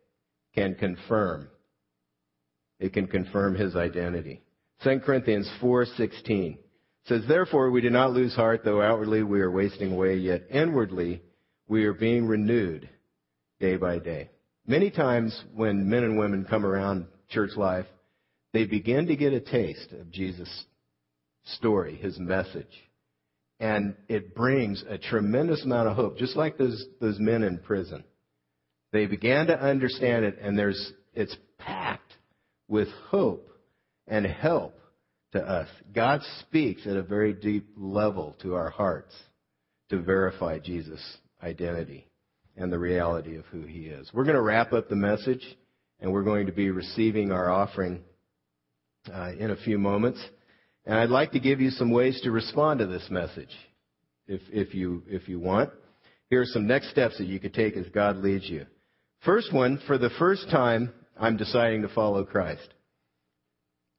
can 0.54 0.76
confirm. 0.76 1.50
It 2.80 2.94
can 2.94 3.08
confirm 3.08 3.56
his 3.56 3.76
identity. 3.76 4.42
2 4.84 5.00
Corinthians 5.00 5.50
4:16 5.62 6.58
says, 7.06 7.26
"Therefore 7.26 7.72
we 7.72 7.82
do 7.82 7.90
not 7.90 8.14
lose 8.14 8.36
heart, 8.36 8.64
though 8.64 8.82
outwardly 8.82 9.24
we 9.24 9.42
are 9.42 9.52
wasting 9.52 9.94
away, 9.94 10.18
yet 10.18 10.48
inwardly 10.50 11.22
we 11.68 11.86
are 11.86 11.94
being 11.94 12.28
renewed 12.28 12.90
day 13.60 13.78
by 13.78 14.00
day." 14.00 14.30
Many 14.66 14.92
times 14.92 15.44
when 15.54 15.90
men 15.90 16.04
and 16.04 16.18
women 16.18 16.46
come 16.46 16.66
around 16.66 17.08
church 17.30 17.58
life, 17.58 17.88
they 18.54 18.66
begin 18.66 19.08
to 19.08 19.16
get 19.16 19.34
a 19.34 19.40
taste 19.40 19.92
of 19.92 20.12
Jesus' 20.12 20.66
story, 21.44 21.96
his 21.96 22.18
message. 22.20 22.90
And 23.60 23.96
it 24.08 24.36
brings 24.36 24.84
a 24.88 24.98
tremendous 24.98 25.64
amount 25.64 25.90
of 25.90 25.96
hope, 25.96 26.18
just 26.18 26.36
like 26.36 26.58
those, 26.58 26.86
those 27.00 27.20
men 27.20 27.44
in 27.44 27.60
prison. 27.60 28.04
They 28.92 29.06
began 29.06 29.48
to 29.48 29.60
understand 29.60 30.26
it, 30.26 30.38
and 30.40 30.58
there's, 30.58 30.94
it's 31.14 31.36
packed 31.58 32.14
with 32.68 32.90
hope 33.10 33.50
and 34.08 34.26
help 34.26 34.80
to 35.32 35.42
us. 35.42 35.68
God 35.94 36.22
speaks 36.42 36.86
at 36.86 36.96
a 36.96 37.04
very 37.04 37.34
deep 37.34 37.68
level 37.76 38.36
to 38.42 38.56
our 38.56 38.70
hearts 38.70 39.14
to 39.90 40.02
verify 40.02 40.60
Jesus' 40.60 41.18
identity 41.44 42.08
and 42.56 42.72
the 42.72 42.80
reality 42.80 43.36
of 43.36 43.46
who 43.46 43.64
he 43.64 43.86
is. 43.86 44.10
We're 44.14 44.24
going 44.24 44.36
to 44.36 44.42
wrap 44.42 44.74
up 44.74 44.90
the 44.90 44.96
message, 44.96 45.44
and 46.00 46.12
we're 46.12 46.24
going 46.24 46.46
to 46.46 46.52
be 46.52 46.70
receiving 46.70 47.32
our 47.32 47.50
offering 47.50 48.02
uh, 49.14 49.32
in 49.38 49.52
a 49.52 49.58
few 49.58 49.78
moments. 49.78 50.24
And 50.86 50.96
I'd 50.96 51.10
like 51.10 51.32
to 51.32 51.40
give 51.40 51.62
you 51.62 51.70
some 51.72 51.92
ways 51.92 52.20
to 52.24 52.32
respond 52.32 52.80
to 52.80 52.86
this 52.86 53.08
message, 53.10 53.50
if, 54.28 54.42
if, 54.52 54.74
you, 54.74 55.04
if 55.08 55.28
you 55.28 55.40
want. 55.40 55.72
Here 56.30 56.42
are 56.42 56.46
some 56.46 56.68
next 56.68 56.92
steps 56.92 57.18
that 57.18 57.28
you 57.28 57.40
could 57.40 57.54
take 57.54 57.76
as 57.76 57.88
God 57.90 58.18
leads 58.18 58.50
you. 58.50 58.66
First 59.26 59.54
one, 59.54 59.80
for 59.88 59.98
the 59.98 60.10
first 60.20 60.50
time, 60.50 60.94
I'm 61.20 61.38
deciding 61.38 61.84
to 61.84 61.90
follow 61.90 62.24
Christ. 62.26 62.68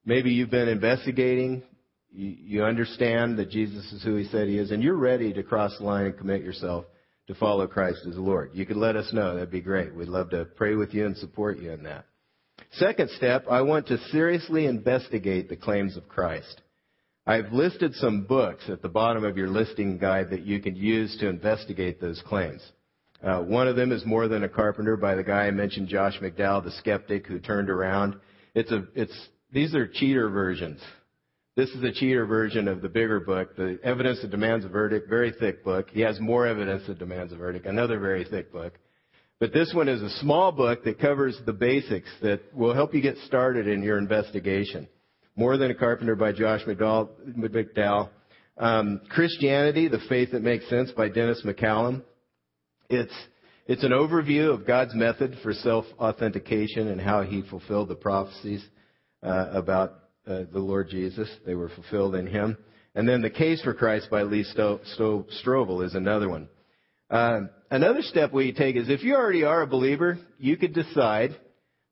Maybe 0.05 0.31
you've 0.31 0.51
been 0.51 0.69
investigating, 0.69 1.63
you, 2.11 2.37
you 2.39 2.65
understand 2.65 3.39
that 3.39 3.51
Jesus 3.51 3.91
is 3.93 4.03
who 4.03 4.17
he 4.17 4.27
said 4.27 4.49
he 4.49 4.59
is, 4.59 4.71
and 4.71 4.83
you're 4.83 4.97
ready 4.97 5.33
to 5.33 5.43
cross 5.43 5.77
the 5.79 5.85
line 5.85 6.07
and 6.07 6.19
commit 6.19 6.43
yourself 6.43 6.85
to 7.27 7.35
follow 7.35 7.67
Christ 7.67 8.07
as 8.09 8.17
Lord. 8.17 8.51
You 8.53 8.67
could 8.67 8.77
let 8.77 8.97
us 8.97 9.13
know. 9.13 9.35
That'd 9.35 9.51
be 9.51 9.61
great. 9.61 9.95
We'd 9.95 10.09
love 10.09 10.31
to 10.31 10.45
pray 10.45 10.75
with 10.75 10.93
you 10.93 11.07
and 11.07 11.17
support 11.17 11.59
you 11.59 11.73
in 11.73 11.83
that. 11.85 12.05
Second 12.73 13.11
step, 13.11 13.47
I 13.51 13.63
want 13.63 13.89
to 13.89 13.99
seriously 14.11 14.67
investigate 14.67 15.49
the 15.49 15.57
claims 15.57 15.97
of 15.97 16.09
Christ. 16.09 16.61
I've 17.27 17.53
listed 17.53 17.95
some 17.95 18.25
books 18.25 18.65
at 18.69 18.83
the 18.83 18.89
bottom 18.89 19.25
of 19.25 19.39
your 19.39 19.49
listing 19.49 19.99
guide 19.99 20.31
that 20.31 20.45
you 20.45 20.61
can 20.61 20.77
use 20.77 21.17
to 21.21 21.29
investigate 21.29 22.01
those 22.01 22.23
claims. 22.27 22.61
Uh, 23.23 23.41
one 23.41 23.67
of 23.67 23.77
them 23.77 23.93
is 23.93 24.05
More 24.05 24.29
Than 24.29 24.45
a 24.45 24.49
Carpenter 24.49 24.97
by 24.99 25.15
the 25.15 25.25
guy 25.25 25.47
I 25.47 25.51
mentioned, 25.51 25.89
Josh 25.89 26.19
McDowell, 26.21 26.65
the 26.65 26.73
skeptic 26.73 27.27
who 27.27 27.39
turned 27.39 27.71
around. 27.71 28.17
It's 28.55 28.71
a, 28.71 28.85
it's, 28.95 29.29
these 29.51 29.75
are 29.75 29.89
cheater 29.89 30.29
versions. 30.29 30.81
This 31.57 31.71
is 31.71 31.85
a 31.85 31.93
cheater 31.93 32.27
version 32.27 32.67
of 32.67 32.83
the 32.83 32.89
bigger 32.89 33.21
book, 33.21 33.55
The 33.55 33.79
Evidence 33.85 34.21
That 34.23 34.33
Demands 34.33 34.65
a 34.65 34.69
Verdict, 34.69 35.09
very 35.09 35.31
thick 35.39 35.63
book. 35.63 35.89
He 35.91 36.01
has 36.01 36.19
more 36.19 36.49
evidence 36.49 36.83
that 36.89 36.99
demands 36.99 37.33
a 37.33 37.37
verdict, 37.37 37.65
another 37.65 38.01
very 38.01 38.25
thick 38.25 38.53
book. 38.53 38.77
But 39.39 39.53
this 39.53 39.73
one 39.73 39.89
is 39.89 40.03
a 40.03 40.11
small 40.19 40.51
book 40.51 40.83
that 40.83 40.99
covers 40.99 41.41
the 41.47 41.53
basics 41.53 42.09
that 42.23 42.41
will 42.53 42.75
help 42.75 42.93
you 42.93 43.01
get 43.01 43.17
started 43.19 43.69
in 43.69 43.85
your 43.85 43.99
investigation. 43.99 44.89
More 45.37 45.57
Than 45.57 45.71
a 45.71 45.77
Carpenter 45.77 46.17
by 46.17 46.33
Josh 46.33 46.63
McDowell. 46.65 48.09
Um, 48.59 49.01
Christianity, 49.09 49.87
The 49.87 50.01
Faith 50.09 50.33
That 50.33 50.43
Makes 50.43 50.69
Sense 50.69 50.91
by 50.91 51.09
Dennis 51.09 51.43
McCallum. 51.47 52.03
It's, 52.91 53.15
It's 53.69 53.85
an 53.85 53.93
overview 53.93 54.53
of 54.53 54.67
God's 54.67 54.95
method 54.97 55.37
for 55.45 55.53
self-authentication 55.53 56.89
and 56.89 57.01
how 57.01 57.23
He 57.23 57.43
fulfilled 57.43 57.91
the 57.91 57.95
prophecies 57.95 58.65
uh, 59.23 59.51
about 59.53 60.01
uh, 60.27 60.43
the 60.53 60.59
Lord 60.59 60.89
Jesus. 60.89 61.29
They 61.47 61.55
were 61.55 61.69
fulfilled 61.71 62.15
in 62.15 62.27
Him. 62.27 62.57
And 62.95 63.09
then 63.09 63.23
the 63.23 63.31
case 63.31 63.61
for 63.63 63.75
Christ 63.75 64.09
by 64.11 64.23
Lee 64.23 64.45
Sto- 64.45 64.81
Sto- 64.95 65.27
Strobel 65.43 65.85
is 65.85 65.95
another 65.95 66.29
one. 66.29 66.49
Uh, 67.11 67.43
another 67.71 68.03
step 68.03 68.33
we 68.33 68.53
take 68.53 68.77
is 68.77 68.89
if 68.89 69.03
you 69.03 69.15
already 69.15 69.45
are 69.45 69.63
a 69.63 69.67
believer, 69.67 70.19
you 70.39 70.57
could 70.57 70.73
decide 70.73 71.37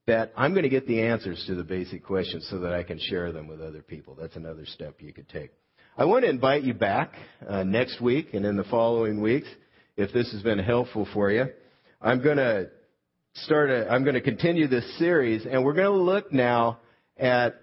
that 0.06 0.32
I'm 0.36 0.52
going 0.52 0.64
to 0.64 0.68
get 0.68 0.86
the 0.86 1.02
answers 1.02 1.42
to 1.46 1.54
the 1.54 1.64
basic 1.64 2.04
questions 2.04 2.46
so 2.50 2.60
that 2.60 2.72
I 2.72 2.82
can 2.82 2.98
share 2.98 3.32
them 3.32 3.46
with 3.46 3.60
other 3.60 3.82
people. 3.82 4.16
That's 4.20 4.36
another 4.36 4.66
step 4.66 4.96
you 5.00 5.12
could 5.12 5.28
take. 5.28 5.50
I 5.96 6.06
want 6.06 6.24
to 6.24 6.30
invite 6.30 6.62
you 6.62 6.74
back 6.74 7.12
uh, 7.46 7.64
next 7.64 8.00
week 8.00 8.28
and 8.32 8.44
in 8.44 8.56
the 8.56 8.64
following 8.64 9.20
weeks 9.20 9.48
if 9.96 10.12
this 10.12 10.32
has 10.32 10.42
been 10.42 10.58
helpful 10.58 11.06
for 11.12 11.30
you. 11.30 11.46
I'm 12.00 12.22
going 12.22 12.38
to 12.38 12.70
start 13.34 13.70
a, 13.70 13.88
I'm 13.90 14.02
going 14.02 14.14
to 14.14 14.20
continue 14.20 14.66
this 14.68 14.98
series 14.98 15.46
and 15.46 15.64
we're 15.64 15.74
going 15.74 15.96
to 15.96 16.02
look 16.02 16.32
now 16.32 16.78
at 17.16 17.60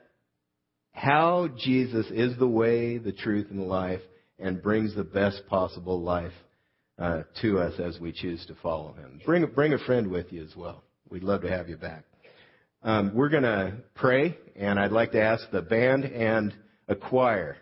how 0.92 1.48
Jesus 1.58 2.06
is 2.12 2.38
the 2.38 2.48
way, 2.48 2.98
the 2.98 3.12
truth, 3.12 3.48
and 3.50 3.60
the 3.60 3.64
life 3.64 4.02
and 4.40 4.62
brings 4.62 4.96
the 4.96 5.04
best 5.04 5.42
possible 5.48 6.02
life 6.02 6.34
uh, 6.98 7.24
to 7.42 7.60
us 7.60 7.80
as 7.80 8.00
we 8.00 8.12
choose 8.12 8.46
to 8.48 8.56
follow 8.62 8.94
him. 8.94 9.22
Bring, 9.26 9.46
bring 9.48 9.74
a 9.74 9.80
friend 9.80 10.10
with 10.10 10.32
you 10.32 10.44
as 10.44 10.56
well. 10.56 10.84
We'd 11.10 11.24
love 11.24 11.42
to 11.42 11.50
have 11.50 11.70
you 11.70 11.78
back. 11.78 12.04
Um, 12.84 13.12
we're 13.14 13.30
going 13.30 13.44
to 13.44 13.78
pray, 13.96 14.38
and 14.56 14.80
I'd 14.80 14.92
like 14.92 15.12
to 15.12 15.22
ask 15.22 15.44
the 15.52 15.62
band 15.62 16.06
and 16.06 16.54
a 16.88 16.96
choir 16.96 17.58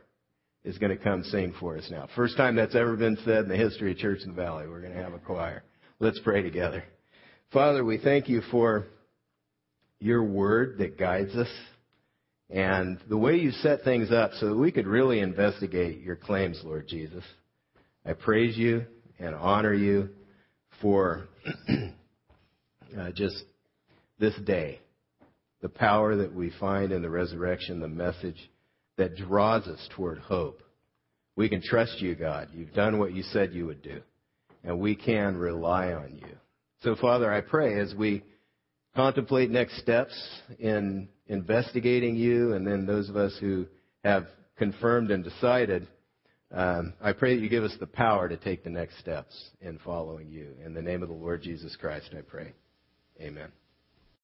is 0.64 0.78
going 0.78 0.96
to 0.96 1.04
come 1.04 1.24
sing 1.24 1.54
for 1.60 1.78
us 1.78 1.88
now. 1.90 2.08
First 2.16 2.38
time 2.38 2.56
that's 2.56 2.76
ever 2.76 2.96
been 2.96 3.18
said 3.26 3.44
in 3.44 3.50
the 3.50 3.56
history 3.56 3.92
of 3.92 3.98
Church 3.98 4.20
in 4.24 4.30
the 4.30 4.36
Valley. 4.36 4.68
We're 4.68 4.82
going 4.82 4.94
to 4.94 5.02
have 5.02 5.14
a 5.14 5.20
choir. 5.20 5.64
Let's 6.00 6.20
pray 6.24 6.42
together. 6.42 6.84
Father, 7.52 7.84
we 7.84 7.98
thank 7.98 8.30
you 8.30 8.42
for 8.52 8.86
your 10.00 10.24
word 10.24 10.78
that 10.80 11.00
guides 11.00 11.34
us 11.36 11.48
and 12.50 13.00
the 13.10 13.18
way 13.18 13.36
you 13.36 13.52
set 13.52 13.84
things 13.84 14.12
up 14.12 14.32
so 14.40 14.48
that 14.48 14.58
we 14.58 14.72
could 14.72 14.88
really 14.88 15.20
investigate 15.20 16.02
your 16.02 16.16
claims, 16.16 16.62
Lord 16.64 16.88
Jesus. 16.88 17.24
I 18.06 18.14
praise 18.14 18.58
you 18.58 18.86
and 19.20 19.36
honor 19.36 19.74
you 19.74 20.10
for 20.82 21.28
uh, 22.98 23.12
just 23.14 23.44
this 24.20 24.36
day 24.46 24.80
the 25.62 25.70
power 25.70 26.16
that 26.16 26.34
we 26.34 26.52
find 26.60 26.92
in 26.92 27.02
the 27.02 27.10
resurrection, 27.10 27.80
the 27.80 27.88
message 27.88 28.50
that 28.98 29.16
draws 29.16 29.68
us 29.68 29.90
toward 29.96 30.20
hope. 30.20 30.62
We 31.36 31.50
can 31.50 31.62
trust 31.62 32.00
you, 32.00 32.16
God. 32.16 32.50
You've 32.54 32.74
done 32.74 33.00
what 33.00 33.14
you 33.14 33.24
said 33.24 33.54
you 33.54 33.66
would 33.66 33.82
do, 33.82 34.02
and 34.64 34.80
we 34.80 34.96
can 34.96 35.36
rely 35.38 35.94
on 35.94 36.16
you. 36.16 36.36
So, 36.82 36.96
Father, 36.96 37.32
I 37.32 37.42
pray 37.42 37.80
as 37.80 37.94
we 37.96 38.24
contemplate 38.96 39.50
next 39.50 39.80
steps 39.80 40.14
in 40.60 41.10
investigating 41.28 42.16
you, 42.16 42.54
and 42.54 42.66
then 42.66 42.86
those 42.86 43.10
of 43.10 43.16
us 43.16 43.36
who 43.40 43.66
have 44.04 44.28
confirmed 44.58 45.12
and 45.12 45.24
decided, 45.24 45.88
um, 46.52 46.94
I 47.02 47.14
pray 47.14 47.36
that 47.36 47.42
you 47.42 47.50
give 47.50 47.64
us 47.64 47.76
the 47.80 47.88
power 47.88 48.30
to 48.30 48.38
take 48.38 48.64
the 48.64 48.70
next 48.70 49.00
steps 49.00 49.36
in 49.62 49.80
following 49.80 50.30
you. 50.30 50.54
In 50.66 50.74
the 50.74 50.82
name 50.82 51.04
of 51.04 51.10
the 51.10 51.16
Lord 51.16 51.42
Jesus 51.42 51.76
Christ, 51.76 52.14
I 52.18 52.22
pray. 52.22 52.54
Amen. 53.20 53.52